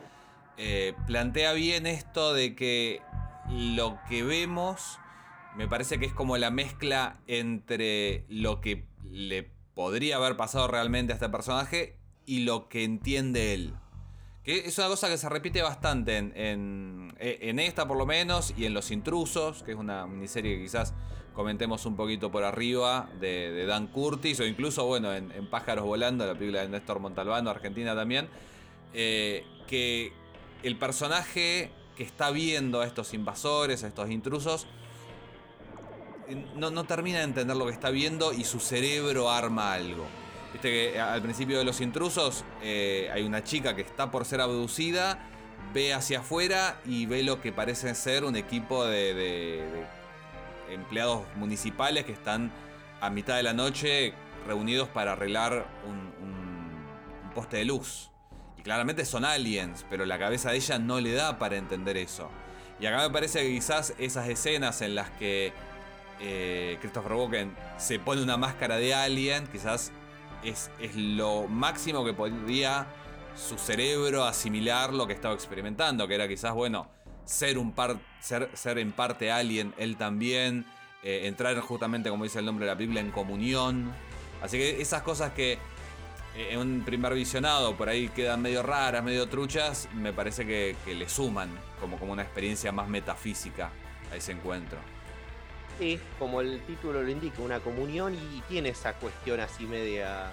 [0.58, 3.02] eh, plantea bien esto de que
[3.50, 5.00] lo que vemos
[5.58, 11.14] me parece que es como la mezcla entre lo que le podría haber pasado realmente
[11.14, 13.74] a este personaje y lo que entiende él.
[14.44, 18.66] Que es una cosa que se repite bastante en, en, esta por lo menos y
[18.66, 20.94] en Los Intrusos, que es una miniserie que quizás
[21.34, 26.34] comentemos un poquito por arriba de, Dan Curtis o incluso bueno en, Pájaros Volando, la
[26.34, 28.28] película de Néstor Montalbano, Argentina también,
[28.94, 30.12] eh, que
[30.62, 34.68] el personaje que está viendo a estos invasores, a estos intrusos,
[36.56, 40.06] no, termina de entender lo que está viendo y su cerebro arma algo.
[40.52, 44.42] Viste que al principio de los intrusos eh, hay una chica que está por ser
[44.42, 45.28] abducida,
[45.74, 49.64] ve hacia afuera y ve lo que parece ser un equipo de,
[50.70, 52.52] empleados municipales que están
[53.02, 54.14] a mitad de la noche
[54.46, 56.14] reunidos para arreglar un
[57.34, 58.12] poste de luz.
[58.58, 62.30] Y claramente son aliens, pero la cabeza de ella no le da para entender eso.
[62.80, 65.54] Y acá me parece que quizás esas escenas en las que
[66.20, 69.92] eh, Christopher Walken se pone una máscara de alien, quizás
[70.44, 72.88] es, es, lo máximo que podía
[73.36, 76.88] su cerebro asimilar lo que estaba experimentando, que era quizás, bueno,
[77.26, 80.66] ser, un par, ser, ser en parte alien, él también,
[81.04, 83.92] eh, entrar justamente, como dice el nombre de la Biblia, en comunión.
[84.42, 85.54] Así que esas cosas que
[86.36, 90.76] eh, en un primer visionado por ahí quedan medio raras, medio truchas, me parece que,
[90.86, 91.50] que le suman
[91.80, 93.72] como, como una experiencia más metafísica
[94.12, 94.78] a ese encuentro.
[95.80, 100.32] Sí, como el título lo indica, una comunión y tiene esa cuestión así media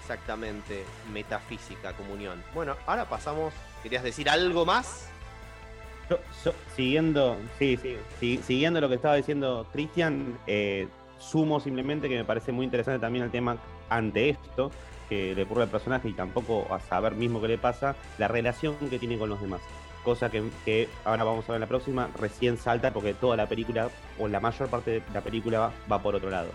[0.00, 2.42] exactamente metafísica, comunión.
[2.54, 5.08] Bueno, ahora pasamos, ¿querías decir algo más?
[6.74, 7.78] siguiendo, sí,
[8.18, 12.98] sí, siguiendo lo que estaba diciendo Cristian, eh, sumo simplemente que me parece muy interesante
[12.98, 14.72] también el tema ante esto
[15.08, 18.76] que le ocurre al personaje y tampoco a saber mismo qué le pasa, la relación
[18.88, 19.60] que tiene con los demás.
[20.04, 23.90] Cosa que, ahora vamos a ver en la próxima, recién salta porque toda la película,
[24.18, 26.50] o la mayor parte de la película, va, por otro lado.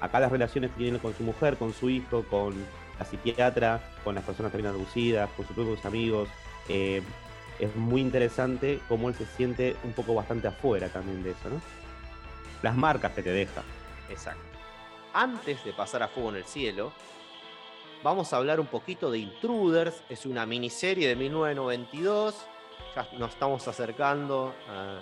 [0.00, 2.54] Acá las relaciones que tiene con su mujer, con su hijo, con
[2.98, 6.28] la psiquiatra, con las personas también aducidas, con sus propios amigos,
[6.68, 7.02] eh,
[7.60, 11.60] es muy interesante cómo él se siente un poco bastante afuera también de eso, ¿no?
[12.62, 13.62] Las marcas que te deja.
[14.08, 14.42] Exacto.
[15.12, 16.92] Antes de pasar a Fuego en el Cielo,
[18.02, 20.02] vamos a hablar un poquito de Intruders.
[20.08, 22.46] Es una miniserie de 1992.
[22.94, 25.00] Ya nos estamos acercando a,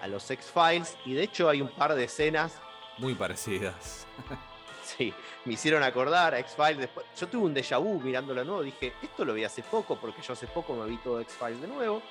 [0.00, 2.60] a los X-Files y de hecho hay un par de escenas.
[2.98, 4.06] Muy parecidas.
[4.84, 5.12] sí,
[5.44, 6.88] me hicieron acordar a X-Files.
[7.18, 8.62] Yo tuve un déjà vu mirándolo de nuevo.
[8.62, 11.68] Dije, esto lo vi hace poco porque yo hace poco me vi todo X-Files de
[11.68, 12.02] nuevo.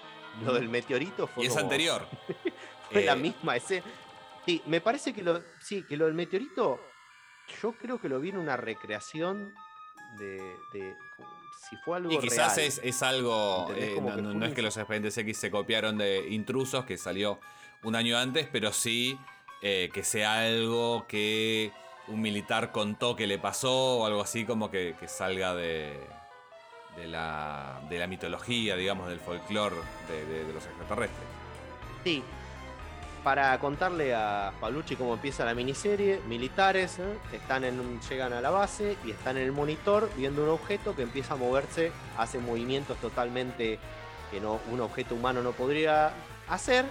[0.44, 1.44] Lo del meteorito fue.
[1.44, 2.08] Y es anterior.
[2.92, 3.86] fue la eh, misma escena.
[4.46, 6.80] Sí, me parece que lo, sí, que lo del meteorito,
[7.62, 9.54] yo creo que lo vi en una recreación
[10.18, 10.96] de,
[11.70, 15.52] si fue algo y quizás Es, algo eh, no, es que los expedientes X se
[15.52, 17.40] copiaron de intrusos que salió
[17.84, 19.18] un año antes pero sí
[19.62, 21.72] eh, que sea algo que
[22.08, 26.00] un militar contó que le pasó o algo así como que, salga de,
[26.98, 29.76] de, la, de la mitología digamos del folclore
[30.08, 31.28] de, de los extraterrestres.
[32.04, 32.24] Sí
[33.24, 37.18] para contarle a Palucci cómo empieza la miniserie, militares ¿eh?
[37.32, 41.04] están en llegan a la base y están en el monitor viendo un objeto que
[41.04, 43.80] empieza a moverse, hace movimientos totalmente
[44.30, 46.12] que no, un objeto humano no podría
[46.50, 46.86] hacer.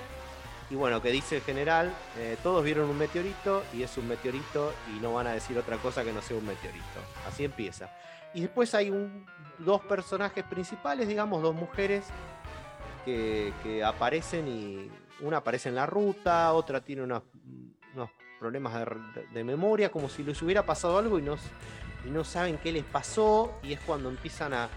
[0.71, 4.73] Y bueno, que dice el general, eh, todos vieron un meteorito y es un meteorito
[4.97, 6.85] y no van a decir otra cosa que no sea un meteorito.
[7.29, 7.91] Así empieza.
[8.33, 9.27] Y después hay un,
[9.59, 12.07] dos personajes principales, digamos, dos mujeres
[13.05, 14.91] que, que aparecen y
[15.23, 17.23] una aparece en la ruta, otra tiene unos,
[18.39, 18.75] problemas
[19.33, 21.37] de, memoria, como si les hubiera pasado algo y no,
[22.05, 24.69] y no saben qué les pasó, y es cuando empiezan a...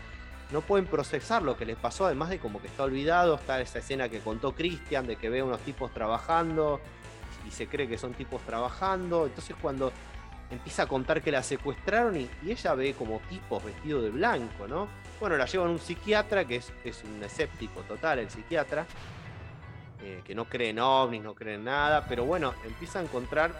[0.51, 3.79] No pueden procesar lo que les pasó, además de como que está olvidado, está esa
[3.79, 6.79] escena que contó Cristian, de que ve a unos tipos trabajando
[7.47, 9.91] y se cree que son tipos trabajando, entonces cuando
[10.51, 14.87] empieza a contar que la secuestraron y, ella ve como tipos vestidos de blanco, ¿no?
[15.19, 18.85] Bueno, la llevan a un psiquiatra, que es, es un escéptico total, el psiquiatra,
[20.01, 23.51] eh, que no creen ovnis, no creen nada, pero bueno, empieza a encontrar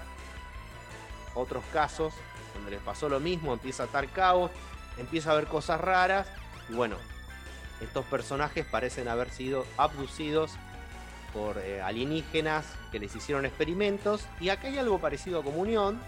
[1.34, 2.14] otros casos
[2.54, 4.52] donde les pasó lo mismo, empieza a estar caos,
[4.98, 6.28] empieza a ver cosas raras,
[6.70, 6.98] y bueno,
[7.82, 10.52] estos personajes parecen haber sido abducidos
[11.34, 16.00] por eh, alienígenas que les hicieron experimentos, y acá hay algo parecido a Comunión,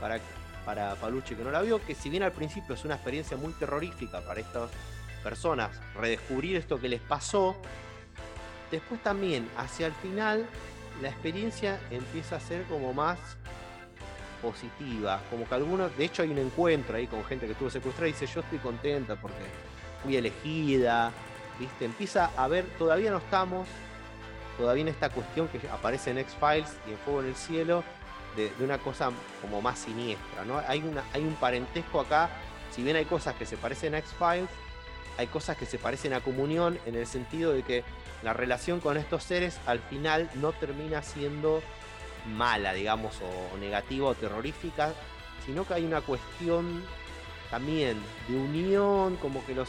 [0.00, 0.18] para,
[0.64, 3.52] para Palucci que no la vio, que si bien al principio es una experiencia muy
[3.54, 4.70] terrorífica para estas
[5.22, 7.56] personas, redescubrir esto que les pasó,
[8.70, 10.46] Después también, hacia el final,
[11.02, 13.18] la experiencia empieza a ser como más
[14.40, 15.20] positiva.
[15.30, 18.12] Como que algunos, de hecho hay un encuentro ahí con gente que estuvo secuestrada y
[18.12, 19.42] dice, yo estoy contenta porque
[20.02, 21.12] fui elegida.
[21.58, 21.84] ¿Viste?
[21.84, 23.68] Empieza a ver, todavía no estamos,
[24.56, 27.84] todavía en esta cuestión que aparece en X-Files y en Fuego en el Cielo,
[28.34, 29.10] de, una cosa
[29.42, 30.44] como más siniestra.
[30.46, 30.58] ¿no?
[30.66, 32.30] Hay, una, hay un parentesco acá,
[32.74, 34.48] si bien hay cosas que se parecen a X-Files,
[35.18, 37.84] hay cosas que se parecen a Comunión en el sentido de que
[38.22, 41.62] la relación con estos seres al final no termina siendo
[42.26, 44.92] mala, digamos, o, negativa o terrorífica,
[45.46, 46.84] sino que hay una cuestión
[47.50, 49.68] también de unión, como que los,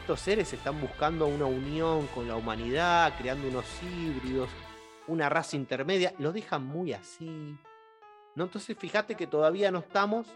[0.00, 4.50] estos seres están buscando una unión con la humanidad, creando unos híbridos,
[5.06, 7.56] una raza intermedia, lo dejan muy así.
[8.34, 8.44] ¿no?
[8.44, 10.26] Entonces fíjate que todavía no estamos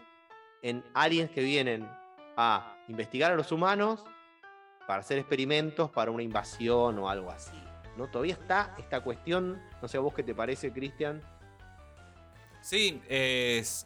[0.61, 1.87] en aliens que vienen
[2.35, 4.03] a investigar a los humanos
[4.87, 7.57] para hacer experimentos para una invasión o algo así.
[7.97, 8.07] ¿no?
[8.07, 11.21] Todavía está esta cuestión, no sé a vos qué te parece, Cristian.
[12.61, 13.85] Sí, es,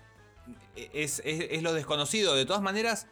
[1.61, 2.35] lo desconocido.
[2.35, 3.07] De todas maneras,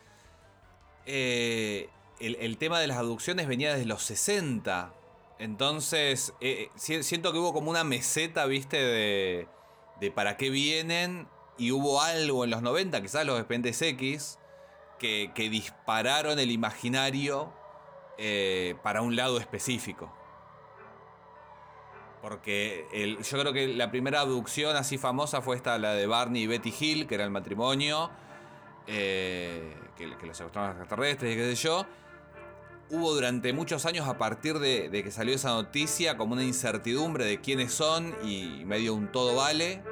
[1.06, 4.94] eh, el, tema de las aducciones venía desde los 60.
[5.40, 11.28] Entonces, eh, siento que hubo como una meseta, viste, de, para qué vienen.
[11.58, 14.38] Y hubo algo en los 90, quizás los expedientes X,
[15.00, 17.54] que dispararon el imaginario
[18.18, 20.12] eh, para un lado específico.
[22.22, 22.88] Porque
[23.22, 26.74] yo creo que la primera abducción así famosa fue esta, la de Barney y Betty
[26.80, 28.10] Hill, que era el matrimonio,
[28.88, 31.86] eh, que, los secuestraron extraterrestres y qué sé yo.
[32.90, 37.42] Hubo durante muchos años, a partir de, que salió esa noticia, como una incertidumbre de
[37.42, 39.84] quiénes son y medio un todo vale,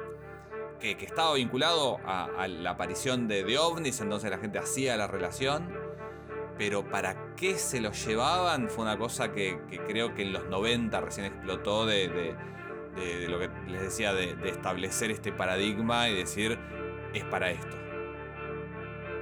[0.80, 5.83] que, estaba vinculado a, la aparición de, de ovnis, entonces la gente hacía la relación.
[6.58, 11.00] Pero para qué se los llevaban fue una cosa que, creo que en los 90
[11.00, 12.34] recién explotó de,
[13.28, 16.58] lo que les decía, de, establecer este paradigma y decir,
[17.12, 17.76] es para esto.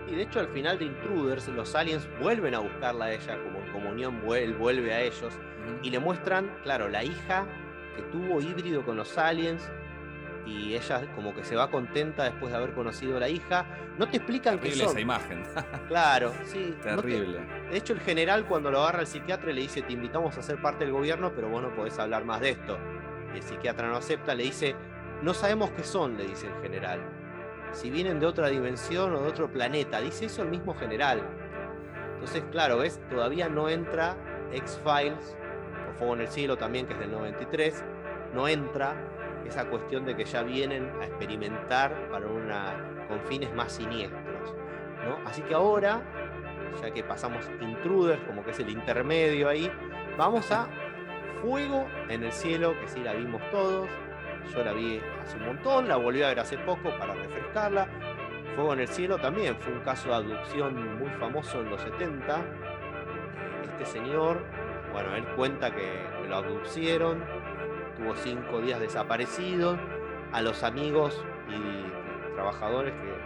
[0.08, 3.60] Y de hecho al final de Intruders los aliens vuelven a buscarla a ella, como
[3.60, 5.32] en comunión vuelve a ellos,
[5.82, 7.46] y le muestran, claro, la hija
[7.96, 9.70] que tuvo híbrido con los aliens,
[10.46, 13.66] y ella como que se va contenta después de haber conocido a la hija.
[13.98, 14.90] No te explican qué son.
[14.90, 15.44] esa imagen.
[15.88, 16.74] claro, sí.
[16.82, 17.40] Terrible.
[17.70, 20.60] de hecho, el general cuando lo agarra el psiquiatra le dice, te invitamos a ser
[20.60, 22.78] parte del gobierno, pero vos no podés hablar más de esto.
[23.34, 24.74] Y el psiquiatra no acepta, le dice,
[25.22, 27.00] no sabemos qué son, le dice el general.
[27.72, 31.22] Si vienen de otra dimensión o de otro planeta, dice eso el mismo general.
[32.14, 34.16] Entonces, claro, ves, todavía no entra
[34.52, 35.36] X-Files,
[35.90, 37.82] o Fuego en el Cielo también, que es del 93,
[38.34, 38.94] no entra
[39.48, 44.54] esa cuestión de que ya vienen a experimentar para una, con fines más siniestros.
[45.04, 45.28] ¿no?
[45.28, 46.02] Así que ahora,
[46.80, 49.70] ya que pasamos Intruders, como que es el intermedio ahí,
[50.16, 50.68] vamos a
[51.42, 53.88] Fuego en el Cielo, que sí la vimos todos.
[54.54, 57.88] Yo la vi hace un montón, la volví a ver hace poco para refrescarla.
[58.54, 62.44] Fuego en el Cielo también fue un caso de abducción muy famoso en los 70.
[63.64, 64.44] Este señor,
[64.92, 67.24] bueno, él cuenta que lo abducieron,
[68.02, 69.78] tuvo cinco días desaparecido,
[70.32, 73.22] a los amigos y trabajadores que,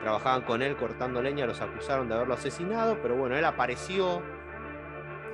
[0.00, 4.22] trabajaban con él cortando leña los acusaron de haberlo asesinado, pero bueno, él apareció,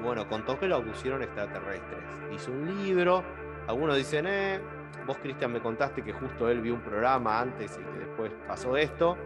[0.03, 2.01] bueno, contó que lo pusieron extraterrestres.
[2.35, 3.23] Hizo un libro,
[3.69, 4.61] algunos dicen, eh,
[5.07, 8.79] vos Cristian me contaste que justo él vio un programa antes y que después pasó
[8.79, 9.19] esto.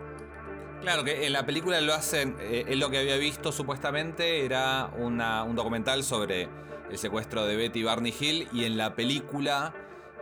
[0.81, 4.91] Claro, que en la película lo hacen, eh, él lo que había visto supuestamente era
[4.97, 5.19] un
[5.55, 6.49] documental sobre
[6.91, 9.75] el secuestro de Betty Barney Hill y en la película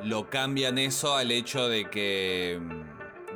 [0.03, 2.61] lo cambian eso al hecho de que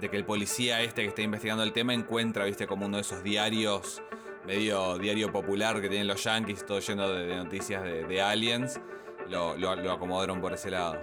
[0.00, 3.02] de que el policía este que está investigando el tema encuentra, viste, como uno de
[3.02, 4.02] esos diarios
[4.46, 8.80] medio diario popular que tienen los yankees, todo lleno de, noticias de, aliens,
[9.28, 10.96] lo, acomodaron por ese lado.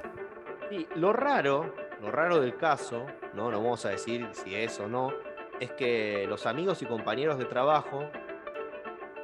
[0.71, 4.87] Y lo raro, lo raro del caso, no, no vamos a decir si es o
[4.87, 5.13] no,
[5.59, 8.09] es que los amigos y compañeros de trabajo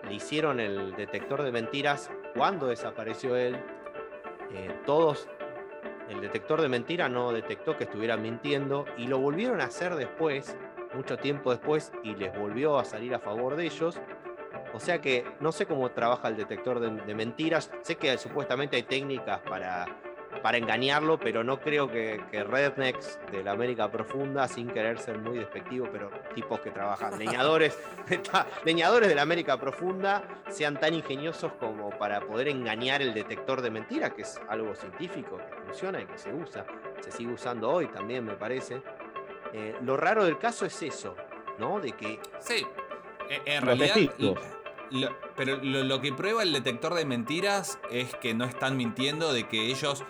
[0.07, 3.55] le hicieron el detector de mentiras cuando desapareció él,
[4.53, 5.27] eh, todos,
[6.09, 10.57] el detector de mentira no detectó que estuvieran mintiendo y lo volvieron a hacer después,
[10.93, 13.99] mucho tiempo después, y les volvió a salir a favor de ellos.
[14.73, 18.83] O sea que no sé cómo trabaja el detector de mentiras, sé que supuestamente hay
[18.83, 19.85] técnicas para
[20.43, 25.37] para engañarlo, pero no creo que, rednecks de la América Profunda, sin querer ser muy
[25.37, 27.79] despectivo, pero tipos que trabajan, leñadores,
[28.65, 33.71] leñadores de la América Profunda, sean tan ingeniosos como para poder engañar el detector de
[33.71, 36.65] mentiras, que es algo científico, que funciona y que se usa,
[36.99, 38.83] se sigue usando hoy también, me parece.
[39.53, 41.15] Eh, lo raro del caso es eso,
[41.57, 41.79] ¿no?
[41.79, 42.19] De que...
[42.39, 42.67] Sí,
[43.29, 43.95] e, en realidad...
[45.37, 49.67] pero lo, que prueba el detector de mentiras es que no están mintiendo, de que
[49.67, 50.03] ellos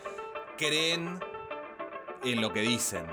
[0.57, 1.19] creen
[2.23, 3.05] en lo que dicen.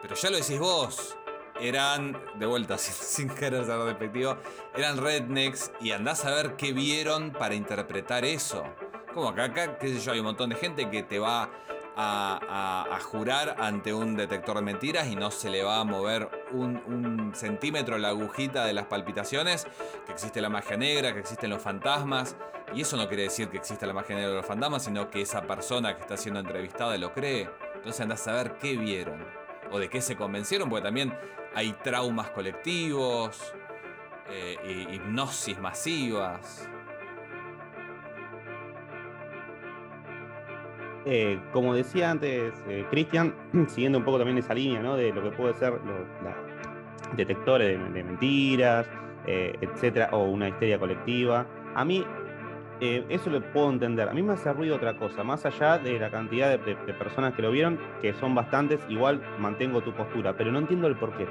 [0.00, 1.16] Pero ya lo decís vos.
[1.60, 4.36] Eran, de vuelta, sin, querer ser despectivo,
[4.74, 8.64] eran rednecks y andás a ver qué vieron para interpretar eso.
[9.14, 11.50] Como acá, acá, qué sé yo, hay un montón de gente que te va
[11.96, 17.32] a, jurar ante un detector de mentiras y no se le va a mover un,
[17.34, 19.66] centímetro la agujita de las palpitaciones,
[20.06, 22.36] que existe la magia negra, que existen los fantasmas.
[22.74, 25.20] Y eso no quiere decir que exista la magia negra de los fantasmas, sino que
[25.22, 27.48] esa persona que está siendo entrevistada lo cree.
[27.74, 29.24] Entonces anda a saber qué vieron
[29.70, 31.12] o de qué se convencieron, porque también
[31.54, 33.52] hay traumas colectivos,
[34.30, 36.68] eh, hipnosis masivas.
[41.04, 43.34] Eh, como decía antes eh, Cristian,
[43.68, 48.86] siguiendo un poco también esa línea de lo que puede ser los detectores de, mentiras,
[49.26, 51.46] etcétera, o una histeria colectiva.
[51.74, 52.04] A mí
[52.84, 54.08] eh, eso lo puedo entender.
[54.08, 57.40] A mí me hace ruido otra cosa, más allá de la cantidad de, personas que
[57.40, 61.28] lo vieron, que son bastantes, igual mantengo tu postura, pero no entiendo el por qué.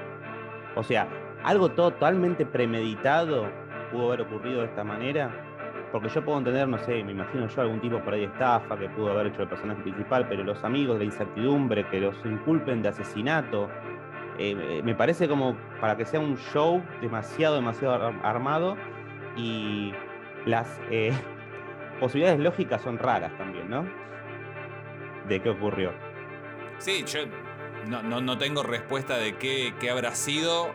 [0.78, 1.10] O sea,
[1.44, 3.50] algo totalmente premeditado
[3.92, 5.30] pudo haber ocurrido de esta manera,
[5.92, 8.78] porque yo puedo entender, no sé, me imagino yo algún tipo por ahí de estafa
[8.78, 12.82] que pudo haber hecho el personaje principal, pero los amigos, la incertidumbre, que los inculpen
[12.82, 13.70] de asesinato,
[14.38, 18.78] eh, eh, me parece como para que sea un show demasiado, demasiado armado
[19.36, 19.94] y
[20.46, 20.80] las
[22.00, 23.86] posibilidades lógicas son raras también, ¿no?
[25.28, 25.92] De qué ocurrió.
[26.80, 27.20] Sí, yo
[27.88, 30.74] no, tengo respuesta de qué, habrá sido.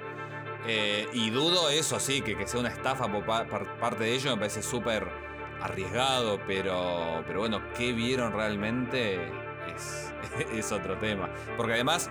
[0.68, 3.24] Eh, y dudo eso, sí, que, que sea una estafa por,
[3.78, 5.06] parte de ellos me parece súper
[5.60, 9.20] arriesgado, pero, pero bueno, ¿qué vieron realmente?
[10.52, 11.30] Es, otro tema.
[11.56, 12.10] Porque además,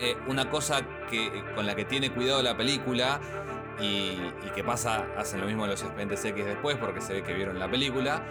[0.00, 3.20] eh, una cosa que, con la que tiene cuidado la película
[3.80, 4.16] y,
[4.54, 7.70] que pasa, hacen lo mismo los expedientes X después porque se ve que vieron la
[7.70, 8.24] película,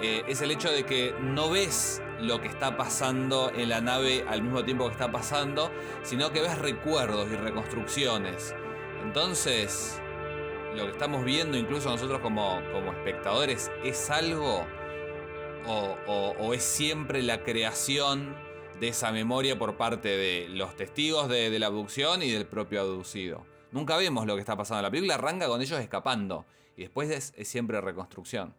[0.00, 4.24] eh, es el hecho de que no ves lo que está pasando en la nave
[4.28, 5.70] al mismo tiempo que está pasando,
[6.02, 8.54] sino que ves recuerdos y reconstrucciones.
[9.06, 10.00] Entonces,
[10.74, 14.66] lo que estamos viendo incluso nosotros como, como espectadores es algo
[15.66, 18.36] o, es siempre la creación
[18.80, 23.46] de esa memoria por parte de los testigos de, la abducción y del propio abducido.
[23.70, 24.82] Nunca vemos lo que está pasando.
[24.82, 26.44] La película arranca con ellos escapando
[26.76, 28.54] y después es, siempre reconstrucción.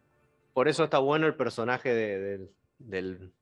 [0.53, 3.33] Por eso está bueno el personaje del,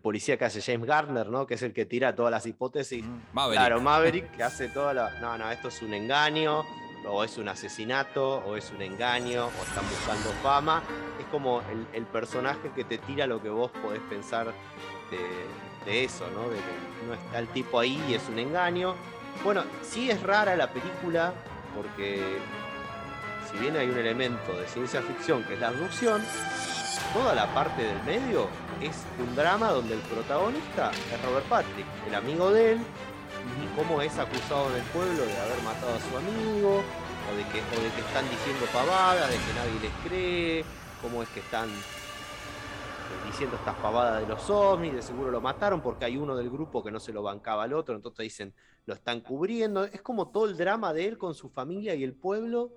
[0.00, 1.46] policía que hace James Gardner, ¿no?
[1.46, 3.04] Que es el que tira todas las hipótesis.
[3.04, 3.60] Mm, Maverick.
[3.60, 5.20] Claro, Maverick, que hace toda la.
[5.20, 6.64] No, no, esto es un engaño,
[7.06, 10.82] o es un asesinato, o es un engaño, o están buscando fama.
[11.20, 11.62] Es como
[11.92, 14.52] el, personaje que te tira lo que vos podés pensar
[15.10, 16.48] de, eso, ¿no?
[16.48, 18.94] De que no está el tipo ahí y es un engaño.
[19.42, 21.34] Bueno, sí es rara la película,
[21.76, 22.38] porque
[23.54, 26.20] si bien hay un elemento de ciencia ficción que es la abducción,
[27.12, 28.48] toda la parte del medio
[28.80, 34.02] es un drama donde el protagonista es Robert Patrick, el amigo de él, y cómo
[34.02, 36.82] es acusado en el pueblo de haber matado a su amigo,
[37.30, 40.64] o de que, o de que están diciendo pavadas, de que nadie les cree,
[41.00, 45.80] cómo es que están eh, diciendo estas pavadas de los ovnis, de seguro lo mataron
[45.80, 48.52] porque hay uno del grupo que no se lo bancaba al otro, entonces dicen,
[48.86, 49.84] lo están cubriendo.
[49.84, 52.72] Es como todo el drama de él con su familia y el pueblo,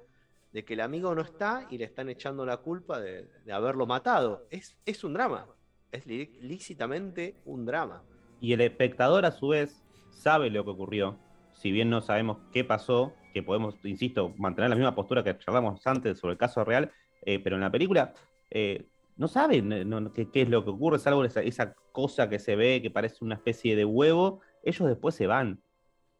[0.58, 4.48] de que el amigo no está y le están echando la culpa de, haberlo matado.
[4.50, 5.46] Es, es un drama,
[5.92, 8.02] es lícitamente un drama.
[8.42, 11.20] Y el espectador a su vez sabe lo que ocurrió,
[11.54, 15.86] si bien no sabemos qué pasó, que podemos, insisto, mantener la misma postura que charlamos
[15.86, 16.92] antes sobre el caso real,
[17.22, 18.16] eh, pero en la película
[18.50, 19.70] eh, no saben
[20.16, 23.36] qué, es lo que ocurre, salvo esa, esa cosa que se ve que parece una
[23.36, 25.62] especie de huevo, ellos después se van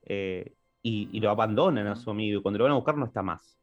[0.04, 3.24] eh, y, lo abandonan a su amigo y cuando lo van a buscar no está
[3.24, 3.57] más.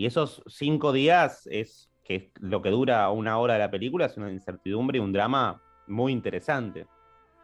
[0.00, 4.16] Y esos cinco días es que lo que dura una hora de la película, es
[4.16, 6.86] una incertidumbre y un drama muy interesante,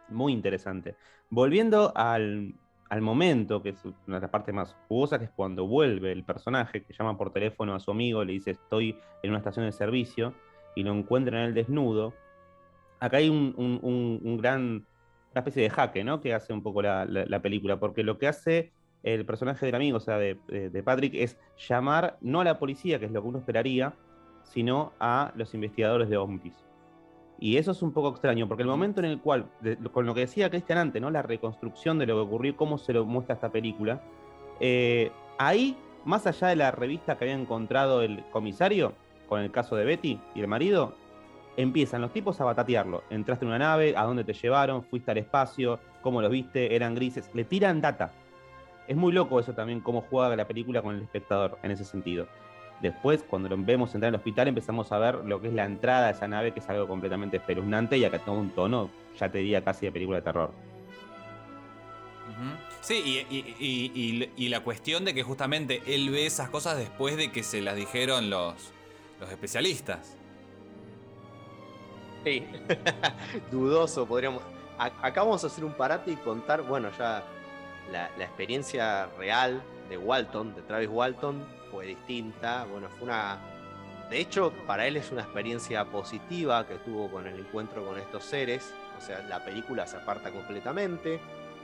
[0.09, 0.95] muy interesante.
[1.29, 2.55] Volviendo al,
[2.89, 6.23] al momento, que es una de las partes más jugosas, que es cuando vuelve el
[6.23, 9.71] personaje, que llama por teléfono a su amigo, le dice estoy en una estación de
[9.71, 10.33] servicio,
[10.75, 12.15] y lo encuentran en el desnudo.
[12.99, 14.83] Acá hay un, gran,
[15.31, 16.21] una especie de jaque, ¿no?
[16.21, 18.71] Que hace un poco la, película, porque lo que hace
[19.13, 21.37] el personaje del amigo, o sea, de, de, Patrick, es
[21.67, 23.93] llamar no a la policía, que es lo que uno esperaría,
[24.43, 26.53] sino a los investigadores de ovnis.
[27.39, 29.45] Y eso es un poco extraño, porque el momento en el cual,
[29.91, 31.11] con lo que decía Cristian antes, ¿no?
[31.11, 34.01] la reconstrucción de lo que ocurrió, cómo se lo muestra esta película,
[34.59, 38.93] eh, ahí, más allá de la revista que había encontrado el comisario,
[39.29, 40.95] con el caso de Betty y el marido,
[41.57, 43.03] empiezan los tipos a batatearlo.
[43.09, 46.95] Entraste en una nave, a dónde te llevaron, fuiste al espacio, cómo los viste, eran
[46.95, 48.13] grises, le tiran data.
[48.87, 52.27] Es muy loco eso también, cómo juega la película con el espectador en ese sentido.
[52.81, 55.65] Después, cuando lo vemos entrar en el hospital, empezamos a ver lo que es la
[55.65, 59.29] entrada a esa nave, que es algo completamente espeluznante y acá tengo un tono, ya
[59.29, 60.51] te diría, casi de película de terror.
[62.81, 63.25] Sí,
[64.37, 67.75] y, la cuestión de que justamente él ve esas cosas después de que se las
[67.75, 68.53] dijeron los,
[69.19, 70.15] los especialistas.
[72.23, 72.45] Sí,
[73.51, 74.43] dudoso, podríamos.
[74.77, 77.25] Acá vamos a hacer un parate y contar, bueno, ya
[77.91, 82.65] la, experiencia real de Walton, de Travis Walton, fue distinta.
[82.65, 83.39] Bueno, fue una.
[84.09, 88.23] De hecho, para él es una experiencia positiva que tuvo con el encuentro con estos
[88.23, 88.73] seres.
[88.97, 91.19] O sea, la película se aparta completamente.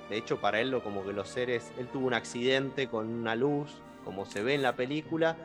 [0.10, 1.72] De hecho, para él, lo, como que los seres.
[1.78, 5.38] Él tuvo un accidente con una luz, como se ve en la película,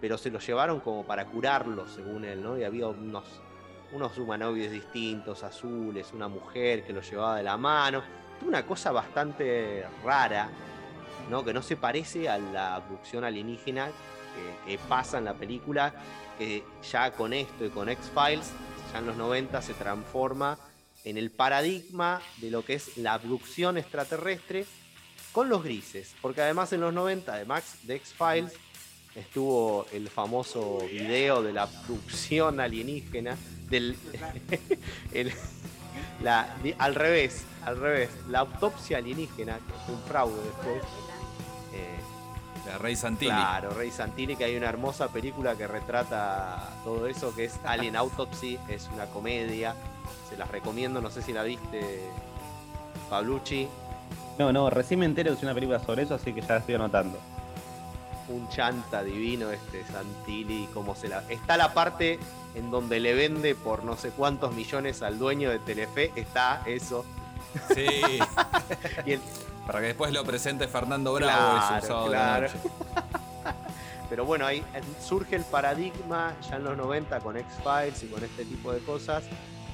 [0.00, 2.56] pero se lo llevaron como para curarlo, según él, ¿no?
[2.58, 3.24] Y había unos,
[3.92, 8.02] unos humanoides distintos, azules, una mujer que lo llevaba de la mano.
[8.46, 10.50] Una cosa bastante rara
[11.30, 11.44] ¿no?
[11.44, 13.88] que no se parece a la abducción alienígena
[14.66, 15.94] que, pasa en la película,
[16.38, 18.52] que ya con esto y con X-Files,
[18.92, 20.58] ya en los 90 se transforma
[21.04, 24.66] en el paradigma de lo que es la abducción extraterrestre
[25.32, 28.52] con los grises, porque además en los 90 de Max de X-Files
[29.16, 33.36] estuvo el famoso video de la abducción alienígena
[33.68, 33.96] del
[36.78, 40.82] al revés, al revés, la autopsia alienígena, que fue un fraude después,
[42.66, 43.30] de Rey Santini.
[43.30, 47.96] Claro, Rey Santini, que hay una hermosa película que retrata todo eso, que es Alien
[47.96, 49.74] Autopsy, es una comedia.
[50.28, 52.00] Se las recomiendo, no sé si la viste,
[53.08, 53.68] Pablucci.
[54.38, 56.74] No, no, recién me entero de una película sobre eso, así que ya la estoy
[56.74, 57.18] anotando.
[58.28, 61.22] Un chanta divino este Santini, como se la.
[61.28, 62.18] Está la parte
[62.54, 67.04] en donde le vende por no sé cuántos millones al dueño de Telefe, está eso.
[67.74, 67.86] Sí.
[69.06, 69.20] y el,
[69.66, 72.48] para que después lo presente Fernando Bravo claro, claro.
[74.08, 74.62] Pero bueno, ahí
[75.04, 79.24] surge el paradigma ya en los 90 con X-Files y con este tipo de cosas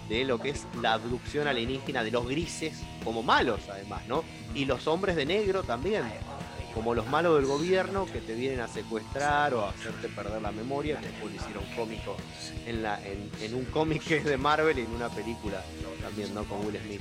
[0.08, 4.24] de lo que es la abducción alienígena de los grises como malos además, ¿no?
[4.54, 6.04] Y los hombres de negro también,
[6.74, 10.52] como los malos del gobierno que te vienen a secuestrar o a hacerte perder la
[10.52, 12.16] memoria, que después lo hicieron cómico
[12.66, 15.62] en, la, en, un cómic de Marvel y en una película
[16.00, 16.44] también, ¿no?
[16.44, 17.00] Con Will Smith.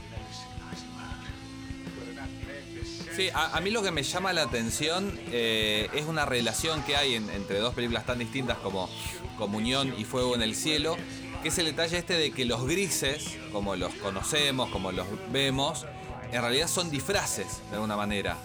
[3.16, 7.16] Sí, a, mí lo que me llama la atención eh, es una relación que hay
[7.16, 8.90] entre dos películas tan distintas como
[9.38, 10.96] Comunión y Fuego en el Cielo,
[11.44, 15.86] que es el detalle este de que los grises, como los conocemos, como los vemos,
[16.32, 18.38] en realidad son disfraces de alguna manera.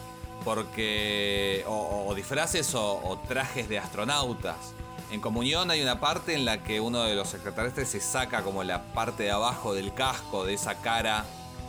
[0.47, 1.65] Porque.
[1.67, 4.75] o, disfraces o, trajes de astronautas.
[5.11, 8.63] En comunión hay una parte en la que uno de los extraterrestres se saca como
[8.63, 11.25] la parte de abajo del casco de esa cara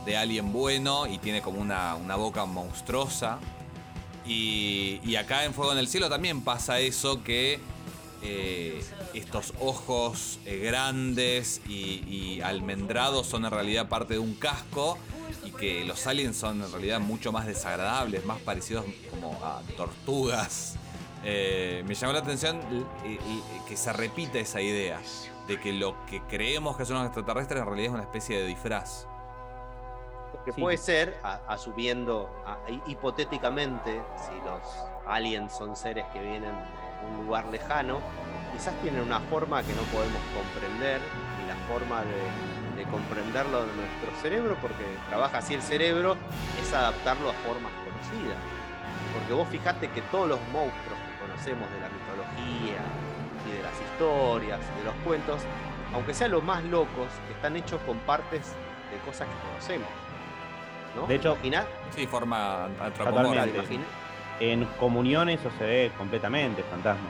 [0.06, 3.40] de alguien bueno y tiene como una, boca monstruosa.
[4.28, 7.60] Y, y, acá en Fuego en el Cielo también pasa eso que
[8.22, 14.98] eh, estos ojos eh, grandes y, almendrados son en realidad parte de un casco
[15.44, 20.76] y que los aliens son en realidad mucho más desagradables, más parecidos como a tortugas.
[21.24, 22.60] Eh, me llamó la atención
[23.68, 25.00] que se repita esa idea
[25.48, 28.48] de que lo que creemos que son los extraterrestres en realidad es una especie de
[28.48, 29.08] disfraz.
[30.46, 32.30] Que puede ser, asumiendo
[32.88, 34.62] hipotéticamente, si los
[35.06, 36.54] aliens son seres que vienen
[37.10, 38.00] un lugar lejano,
[38.54, 41.02] quizás tienen una forma que no podemos comprender,
[41.44, 46.16] y la forma de, comprenderlo de nuestro cerebro, porque trabaja así el cerebro,
[46.62, 48.38] es adaptarlo a formas conocidas.
[49.14, 52.82] Porque vos fijate que todos los monstruos que conocemos de la mitología
[53.48, 55.42] y de las historias, de los cuentos,
[55.94, 58.54] aunque sean los más locos, están hechos con partes
[58.92, 59.90] de cosas que conocemos.
[61.08, 61.38] De hecho,
[61.96, 63.62] Sí, forma antropomórfica
[64.40, 67.10] en comunión eso se ve completamente, fantasma.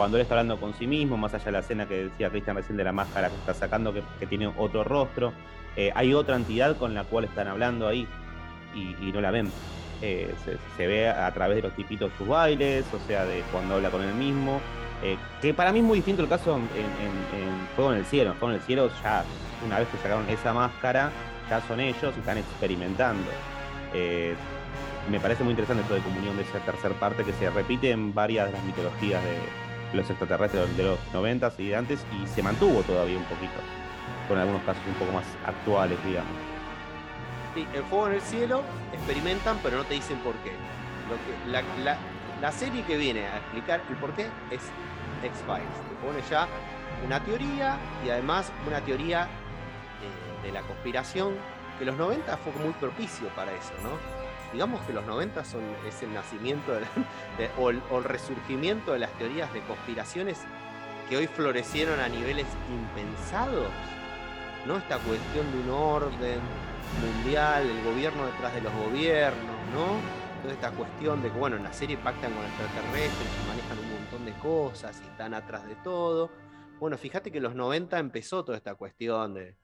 [0.00, 2.56] Cuando él está hablando con sí mismo, más allá de la escena que decía Cristian
[2.56, 5.34] recién de la máscara que está sacando, que, tiene otro rostro,
[5.76, 8.08] eh, hay otra entidad con la cual están hablando ahí
[8.74, 9.52] y, no la ven.
[10.00, 10.34] Eh,
[10.78, 14.00] se, ve a través de los tipitos sus bailes, o sea, de cuando habla con
[14.00, 14.62] él mismo.
[15.02, 16.64] Eh, que para mí es muy distinto el caso en,
[17.76, 18.32] Fuego en el Cielo.
[18.38, 19.22] Fuego en el Cielo ya,
[19.66, 21.10] una vez que sacaron esa máscara,
[21.50, 23.30] ya son ellos y están experimentando
[25.10, 28.14] me parece muy interesante esto de comunión de esa tercera parte que se repite en
[28.14, 32.42] varias de las mitologías de los extraterrestres de los 90 y de antes y se
[32.42, 33.60] mantuvo todavía un poquito,
[34.28, 36.32] con algunos casos un poco más actuales, digamos.
[37.54, 38.62] Sí, en Fuego en el Cielo
[38.92, 40.52] experimentan, pero no te dicen por qué.
[41.08, 41.16] Lo
[41.58, 41.82] que,
[42.40, 44.62] la, serie que viene a explicar el por qué es
[45.22, 45.68] X-Files.
[45.88, 46.46] Te pone ya
[47.04, 51.34] una teoría y además una teoría eh, de la conspiración
[51.78, 54.19] que los 90 fue muy propicio para eso, ¿no?
[54.52, 56.72] Digamos que los 90 son, es el nacimiento
[57.58, 60.40] o, el, resurgimiento de las teorías de conspiraciones
[61.08, 63.68] que hoy florecieron a niveles impensados.
[64.66, 64.76] ¿no?
[64.76, 66.40] Esta cuestión de un orden
[67.00, 70.20] mundial, el gobierno detrás de los gobiernos, ¿no?
[70.42, 73.92] Toda esta cuestión de que, bueno, en la serie pactan con extraterrestres y manejan un
[73.92, 76.30] montón de cosas y están atrás de todo.
[76.78, 79.56] Bueno, fíjate que en los 90 empezó toda esta cuestión de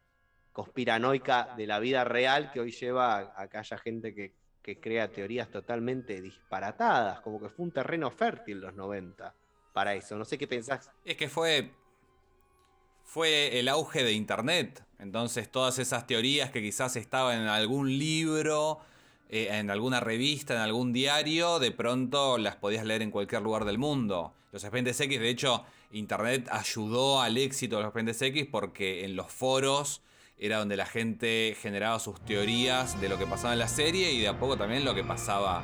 [0.53, 4.35] conspiranoica de la vida real que hoy lleva a que haya gente que
[4.67, 9.33] que crea teorías totalmente disparatadas, como que fue un terreno fértil los 90
[9.73, 10.19] para eso.
[10.19, 10.91] No sé qué pensás.
[11.05, 11.71] Es que fue
[13.05, 14.85] fue el auge de internet.
[14.99, 18.81] Entonces todas esas teorías que quizás estaban en algún libro,
[19.29, 23.67] eh, en alguna revista, en algún diario, de pronto las podías leer en cualquier lugar
[23.67, 24.35] del mundo.
[24.51, 29.15] Los expedientes X, de hecho, internet ayudó al éxito de los expedientes X porque en
[29.15, 30.03] los foros
[30.39, 34.21] era donde la gente generaba sus teorías de lo que pasaba en la serie y
[34.21, 35.63] de a poco también lo que pasaba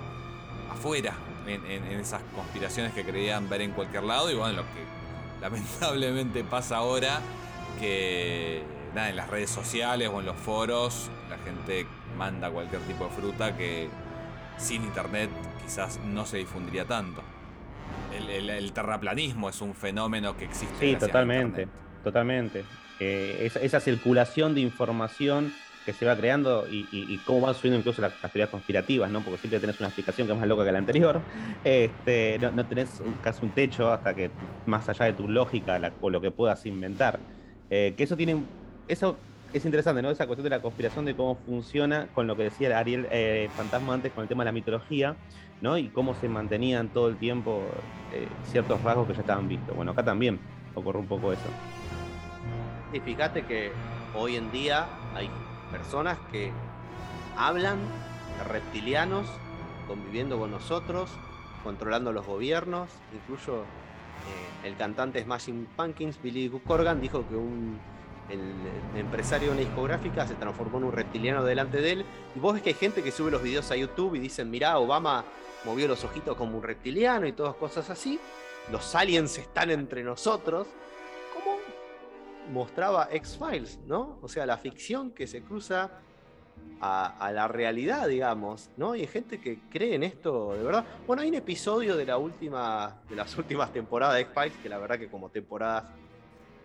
[0.71, 1.15] afuera,
[1.47, 4.85] en, esas conspiraciones que creían ver en cualquier lado y bueno, lo que
[5.41, 7.21] lamentablemente pasa ahora,
[7.79, 8.63] que
[8.95, 13.11] nada, en las redes sociales o en los foros la gente manda cualquier tipo de
[13.11, 13.89] fruta que
[14.57, 15.31] sin internet
[15.63, 17.23] quizás no se difundiría tanto.
[18.29, 20.77] El, terraplanismo es un fenómeno que existe.
[20.79, 21.67] Sí, totalmente,
[22.05, 22.65] totalmente.
[23.05, 25.53] Eh, esa, circulación de información
[25.85, 29.23] que se va creando y, cómo van subiendo incluso las, teorías conspirativas, ¿no?
[29.23, 31.21] Porque siempre tenés una explicación que es más loca que la anterior.
[31.65, 34.31] Este, no, tenés casi un techo hasta que,
[34.67, 37.19] más allá de tu lógica o lo que puedas inventar.
[37.71, 38.37] Eh, que eso tiene.
[38.87, 39.17] Eso
[39.53, 40.11] es interesante, ¿no?
[40.11, 43.95] Esa cuestión de la conspiración de cómo funciona con lo que decía Ariel eh, Fantasma
[43.95, 45.17] antes con el tema de la mitología,
[45.61, 45.77] ¿no?
[45.77, 47.65] Y cómo se mantenían todo el tiempo
[48.45, 49.75] ciertos rasgos que ya estaban vistos.
[49.75, 50.39] Bueno, acá también
[50.77, 51.82] ocurre un poco eso.
[52.93, 53.73] Y fíjate que
[54.15, 55.31] hoy en día hay
[55.71, 56.53] personas que
[57.37, 57.79] hablan
[58.39, 59.27] de reptilianos
[59.87, 61.11] conviviendo con nosotros,
[61.65, 67.79] controlando los gobiernos, incluso eh, el cantante Smashing Pumpkins, Billy Corgan, dijo que un,
[68.29, 72.05] el, empresario de una discográfica se transformó en un reptiliano delante de él.
[72.35, 74.79] Y vos ves que hay gente que sube los videos a YouTube y dicen, mirá,
[74.79, 75.25] Obama
[75.65, 78.19] movió los ojitos como un reptiliano y todas cosas así.
[78.71, 80.69] Los aliens están entre nosotros.
[82.51, 84.19] Mostraba X-Files, ¿no?
[84.23, 85.91] O sea, la ficción que se cruza
[86.81, 88.95] a, a la realidad, digamos, ¿no?
[88.95, 90.85] Y hay gente que cree en esto de verdad.
[91.07, 94.79] Bueno, hay un episodio de la última, de las últimas temporadas de X-Files, que la
[94.79, 95.85] verdad que como temporadas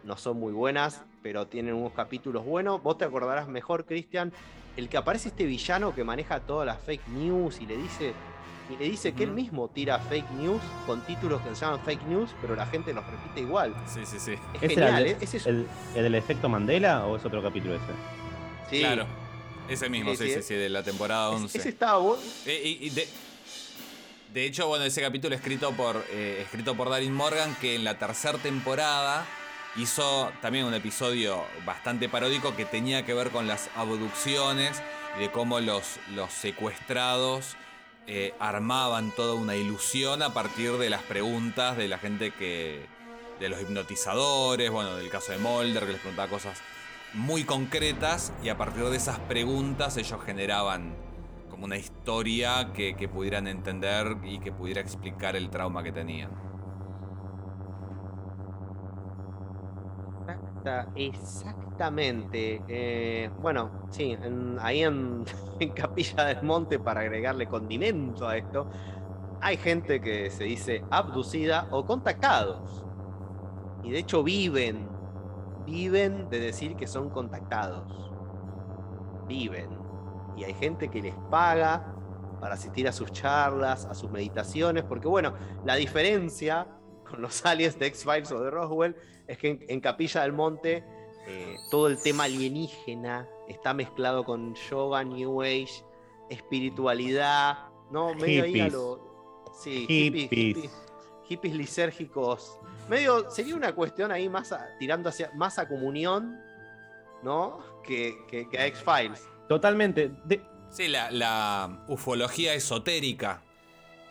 [0.03, 2.81] no son muy buenas, pero tienen unos capítulos buenos.
[2.81, 4.31] Vos te acordarás mejor, Cristian,
[4.77, 8.13] el que aparece este villano que maneja todas las fake news y le dice,
[8.69, 12.03] y le dice que él mismo tira fake news con títulos que se llaman fake
[12.03, 13.73] news, pero la gente los repite igual.
[13.87, 14.33] Sí, sí, sí.
[14.53, 15.17] Es ¿Ese genial, el, ¿eh?
[15.21, 17.83] Ese es- el- el del efecto Mandela o es otro capítulo ese?
[18.69, 19.05] sí, Claro.
[19.69, 21.57] Ese mismo, Sí, sí, sí, sí, de la temporada ese- 11.
[21.57, 22.23] ese estaba bueno.
[22.45, 23.07] Eh, y- y de,
[24.33, 27.97] de hecho, bueno, ese capítulo escrito por, eh, escrito por Darin Morgan, que en la
[27.97, 29.25] tercera temporada
[29.75, 34.81] hizo también un episodio bastante paródico que tenía que ver con las abducciones
[35.17, 37.55] y de cómo los, los secuestrados
[38.07, 42.85] eh, armaban toda una ilusión a partir de las preguntas de la gente que.
[43.39, 46.59] de los hipnotizadores, bueno, del caso de Mulder, que les preguntaba cosas
[47.13, 50.95] muy concretas y a partir de esas preguntas ellos generaban
[51.49, 56.29] como una historia que, que pudieran entender y que pudiera explicar el trauma que tenían.
[60.67, 62.61] Exacta- exactamente.
[62.67, 64.17] Eh, bueno, sí,
[64.59, 65.23] ahí en,
[65.59, 68.69] en Capilla del Monte, para agregarle condimento a esto,
[69.41, 72.85] hay gente que se dice abducida o contactados.
[73.83, 74.87] Y de hecho viven,
[75.65, 78.11] viven de decir que son contactados.
[79.27, 79.69] Viven.
[80.35, 81.93] Y hay gente que les paga
[82.39, 85.33] para asistir a sus charlas, a sus meditaciones, porque bueno,
[85.65, 86.67] la diferencia
[87.09, 88.95] con los aliens de X-Files o de Roswell
[89.27, 90.83] es que en, en Capilla del Monte
[91.27, 95.83] eh, todo el tema alienígena está mezclado con yoga, New Age,
[96.29, 97.57] espiritualidad,
[97.91, 98.13] ¿no?
[98.15, 98.73] Medio ahí a Hippies.
[98.73, 99.07] lo.
[99.61, 100.29] Sí, Hippies.
[100.29, 100.71] hippies,
[101.27, 102.59] hippies lisérgicos.
[102.89, 106.39] Medio, sería una cuestión ahí más a- tirando hacia más a comunión,
[107.23, 107.59] ¿no?
[107.83, 109.27] Que, que, que a X-Files.
[109.47, 110.11] Totalmente.
[110.25, 113.41] De- Sí, la, la ufología esotérica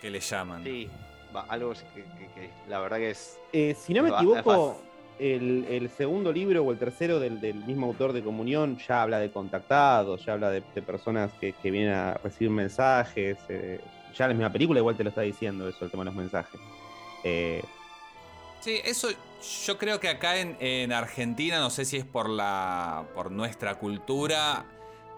[0.00, 0.64] que le llaman.
[0.64, 0.88] Sí,
[1.34, 3.38] va, algo que, que- que la verdad que es.
[3.52, 4.78] eh, si no me equivoco,
[5.18, 10.24] el, segundo libro o el tercero del, mismo autor de Comunión ya habla de contactados,
[10.24, 13.38] ya habla de, personas que, vienen a recibir mensajes.
[13.48, 13.80] eh,
[14.16, 16.60] ya la misma película igual te lo está diciendo eso, el tema de los mensajes.
[17.22, 17.62] Eh,
[18.60, 19.08] Sí, eso
[19.66, 23.06] yo creo que acá en, en Argentina, no sé si es por la.
[23.14, 24.64] por nuestra cultura.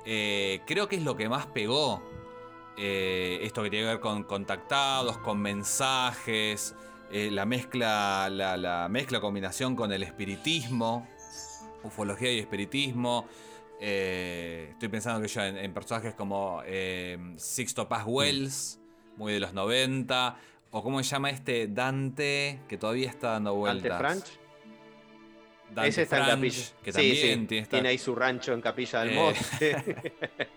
[0.05, 2.03] eh, creo que es lo que más pegó.
[2.77, 6.75] eh, esto que tiene que ver con contactados, con mensajes.
[7.11, 8.29] Eh, la mezcla.
[8.31, 11.07] La, la mezcla combinación con el espiritismo.
[11.83, 13.27] Ufología y espiritismo.
[13.81, 18.81] eh, estoy pensando que yo en, en personajes como eh, Sixto Paz Wells,
[19.17, 20.37] muy de los 90.
[20.71, 23.91] O cómo se llama este Dante, que todavía está dando vueltas.
[23.91, 24.39] Ante Franch.
[25.75, 26.65] Dante Ese está en Capilla.
[26.83, 29.15] que Sí, también sí, tiene, ahí su rancho en Capilla del.
[29.15, 29.77] Monte.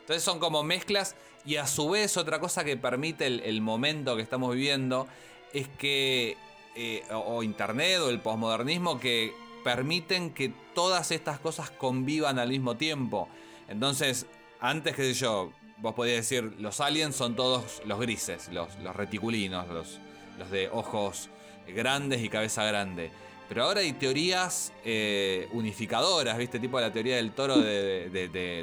[0.00, 4.14] Entonces son como mezclas y a su vez otra cosa que permite el, el momento
[4.16, 5.06] que estamos viviendo
[5.52, 6.36] es que,
[6.74, 9.32] eh, o, Internet o el posmodernismo, que
[9.64, 13.28] permiten que todas estas cosas convivan al mismo tiempo.
[13.68, 14.26] Entonces,
[14.60, 18.94] antes, qué sé yo, vos podías decir, los aliens son todos los grises, los, los
[18.96, 19.98] reticulinos, los,
[20.38, 21.28] los de ojos
[21.68, 23.10] grandes y cabeza grande.
[23.48, 26.58] Pero ahora hay teorías eh, unificadoras, ¿viste?
[26.58, 28.08] Tipo la teoría del toro de-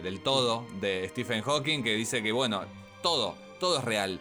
[0.04, 2.64] del todo de Stephen Hawking, que dice que, bueno,
[3.04, 4.20] todo, todo es real.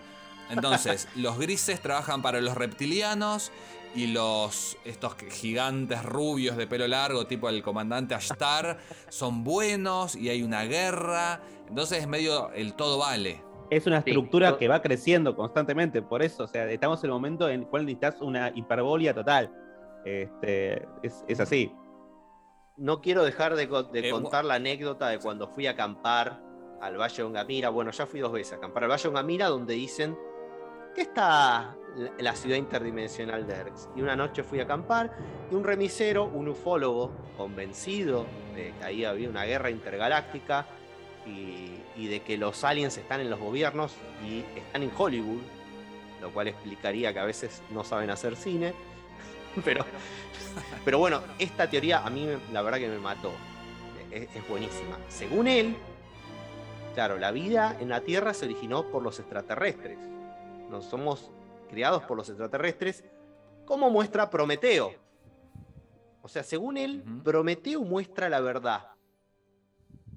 [0.51, 3.53] Entonces, los grises trabajan para los reptilianos
[3.95, 8.79] y los estos gigantes rubios de pelo largo, tipo el comandante Ashtar,
[9.09, 11.41] son buenos y hay una guerra.
[11.69, 13.43] Entonces es medio el todo vale.
[13.71, 17.49] es una estructura que va creciendo constantemente, por eso, o sea, estamos en el momento
[17.49, 19.53] en el cual necesitas una hiperbolia total.
[20.05, 21.71] Este, es, es así.
[22.77, 26.41] No quiero dejar de Eh, contar la anécdota de cuando fui a acampar
[26.81, 27.71] al Valle de Ongamira.
[27.71, 30.17] Bueno, ya fui dos veces a acampar al Valle de Ongamira, donde dicen
[30.99, 31.77] que está
[32.19, 33.89] la, ciudad interdimensional de Erx.
[33.95, 35.17] Y una noche fui a acampar
[35.49, 38.27] y un remisero, un ufólogo, convencido
[38.57, 40.67] de que ahí había una guerra intergaláctica
[41.25, 43.95] y, de que los aliens están en los gobiernos
[44.27, 45.43] y están en Hollywood,
[46.21, 48.75] lo cual explicaría que a veces no saben hacer cine.
[49.65, 49.85] Pero,
[50.85, 53.33] pero bueno, esta teoría a mí la verdad que me mató.
[54.11, 54.97] Es buenísima.
[55.09, 55.77] Según él,
[56.95, 59.99] claro, la vida en la Tierra se originó por los extraterrestres.
[60.71, 61.31] Nos somos
[61.69, 63.05] criados por los extraterrestres
[63.65, 64.93] como muestra Prometeo.
[66.23, 67.05] O sea, según él.
[67.25, 68.93] Prometeo muestra la verdad.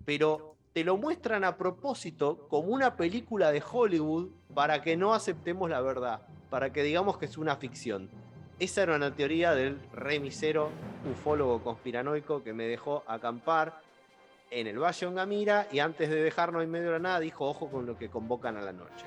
[0.05, 5.69] Pero te lo muestran a propósito como una película de Hollywood para que no aceptemos
[5.69, 8.09] la verdad, para que digamos que es una ficción.
[8.59, 10.69] Esa era una teoría del remisero,
[11.11, 13.81] ufólogo conspiranoico que me dejó acampar
[14.49, 17.69] en el Valle Ongamira y antes de dejarnos en medio de la nada dijo ojo
[17.69, 19.05] con lo que convocan a la noche.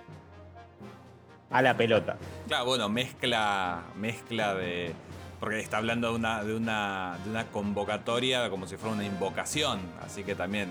[1.54, 2.16] A la pelota.
[2.48, 4.92] Claro, bueno, mezcla, mezcla de.
[5.38, 9.78] Porque está hablando de una, de una, de una convocatoria como si fuera una invocación.
[10.02, 10.68] Así que también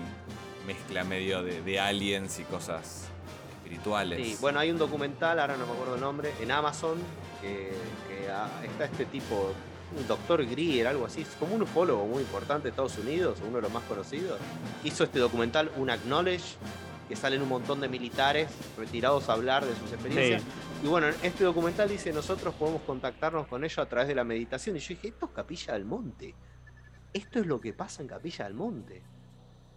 [0.66, 3.08] mezcla medio de, de aliens y cosas
[3.56, 4.18] espirituales.
[4.18, 6.98] Sí, bueno, hay un documental, ahora no me acuerdo el nombre, en Amazon,
[7.40, 7.72] que,
[8.06, 9.54] que, está este tipo,
[9.98, 13.56] un doctor Greer, algo así, es como un ufólogo muy importante de Estados Unidos, uno
[13.56, 14.38] de los más conocidos.
[14.84, 16.56] Hizo este documental, un Acknowledge,
[17.08, 18.48] que salen un montón de militares
[18.78, 20.42] retirados a hablar de sus experiencias.
[20.82, 24.24] Y bueno, en este documental dice, nosotros podemos contactarnos con ellos a través de la
[24.24, 24.76] meditación.
[24.76, 26.34] Y yo dije, esto es Capilla del Monte.
[27.12, 29.02] Esto es lo que pasa en Capilla del Monte.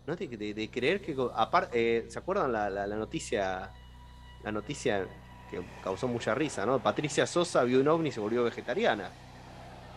[0.05, 0.15] ¿No?
[0.15, 1.15] De, de- de creer que...
[1.35, 3.71] Aparte, ¿se acuerdan la, la- la noticia?
[4.43, 5.05] La noticia
[5.51, 6.79] que causó mucha risa, ¿no?
[6.79, 9.09] Patricia Sosa vio un ovni y se volvió vegetariana.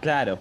[0.01, 0.39] Claro.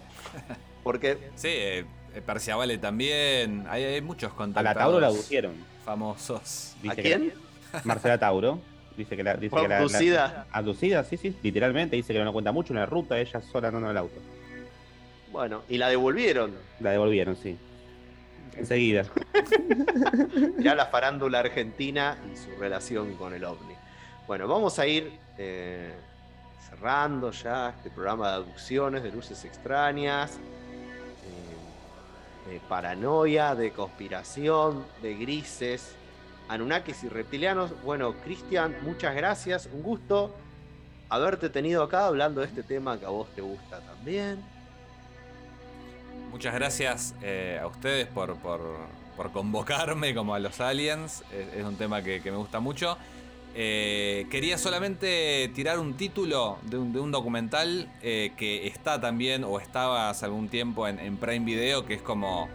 [0.83, 1.85] Porque Sí, eh,
[2.15, 3.65] eh, Perciavale también.
[3.69, 4.75] Hay, hay muchos A contactados.
[4.75, 5.53] la Tauro la abducieron.
[5.93, 6.75] Famosos.
[6.87, 7.33] ¿a quién?
[7.73, 8.59] la- Marcela Tauro.
[8.95, 9.35] Dice que la.
[9.35, 10.45] Dice Fue que la- la- abducida.
[10.51, 11.95] abducida, sí, sí, literalmente.
[11.95, 14.19] Dice que no cuenta mucho en la ruta, ella sola andando en el auto.
[15.31, 16.51] Bueno, y la devolvieron.
[16.79, 17.57] La devolvieron, sí.
[18.55, 19.05] Enseguida.
[20.59, 23.73] ya la farándula argentina y su relación con el ovni.
[24.27, 25.91] Bueno, vamos a ir eh,
[26.69, 30.37] cerrando ya este programa de abducciones, de luces extrañas,
[32.49, 35.95] de paranoia, de conspiración, de grises,
[36.47, 37.71] anunnakis y reptilianos.
[37.83, 40.35] Bueno, Cristian, muchas gracias, un gusto
[41.09, 44.43] haberte tenido acá hablando de este tema que a vos te gusta también.
[46.31, 51.23] Muchas gracias eh, a ustedes por, por- por convocarme como a los aliens.
[51.55, 52.97] Es, un tema que me gusta mucho.
[53.55, 60.09] Eh, quería solamente tirar un título de un, documental eh, que está también o estaba
[60.09, 62.47] hace algún tiempo en, Prime Video, que es como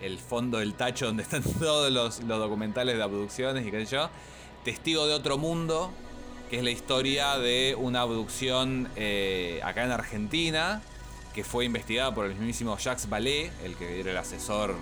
[0.00, 4.10] el fondo del tacho donde están todos los, documentales de abducciones y qué sé yo.
[4.64, 5.90] Testigo de otro mundo,
[6.50, 10.82] que es la historia de una abducción eh, acá en Argentina,
[11.34, 14.74] que fue investigada por el mismísimo Jacques Vallée, el que era el asesor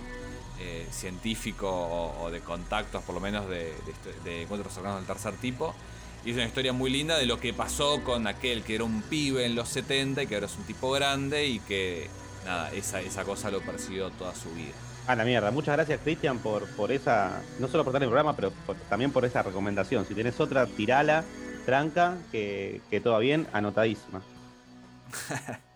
[0.59, 5.07] eh, científico o, o de contactos, por lo menos de, de de encuentros cercanos del
[5.07, 5.73] tercer tipo.
[6.25, 9.01] Y es una historia muy linda de lo que pasó con aquel que era un
[9.03, 12.09] pibe en los 70 y que ahora es un tipo grande y que,
[12.45, 14.73] nada, esa, esa cosa lo persiguió toda su vida.
[15.07, 15.51] A la mierda.
[15.51, 17.41] Muchas gracias, Cristian, por, por esa.
[17.59, 20.05] No solo por estar en el programa, pero por- también por esa recomendación.
[20.05, 21.23] Si tenés otra, tirala,
[21.65, 24.21] tranca, que, que todo bien, anotadísima.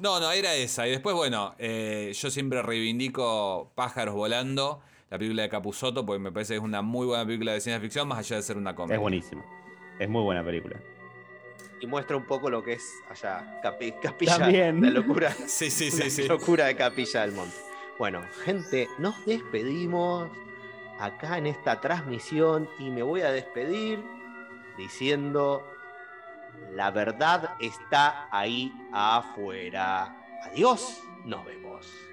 [0.00, 0.86] No, no, era esa.
[0.86, 4.80] Y después, bueno, eh, yo siempre reivindico Pájaros Volando,
[5.10, 7.80] la película de Capusotto, porque me parece que es una muy buena película de ciencia
[7.80, 8.96] ficción, más allá de ser una comedia.
[8.96, 9.44] Es buenísima.
[9.98, 10.80] Es muy buena película.
[11.80, 14.80] Y muestra un poco lo que es allá, Capi- Capilla, También.
[14.80, 15.30] la locura.
[15.46, 16.28] Sí, sí, La sí, sí.
[16.28, 17.54] locura de Capilla del Monte.
[17.98, 20.28] Bueno, gente, nos despedimos
[20.98, 24.00] acá en esta transmisión y me voy a despedir
[24.76, 25.64] diciendo,
[26.72, 30.16] la verdad está ahí afuera.
[30.44, 32.03] Adiós, nos vemos.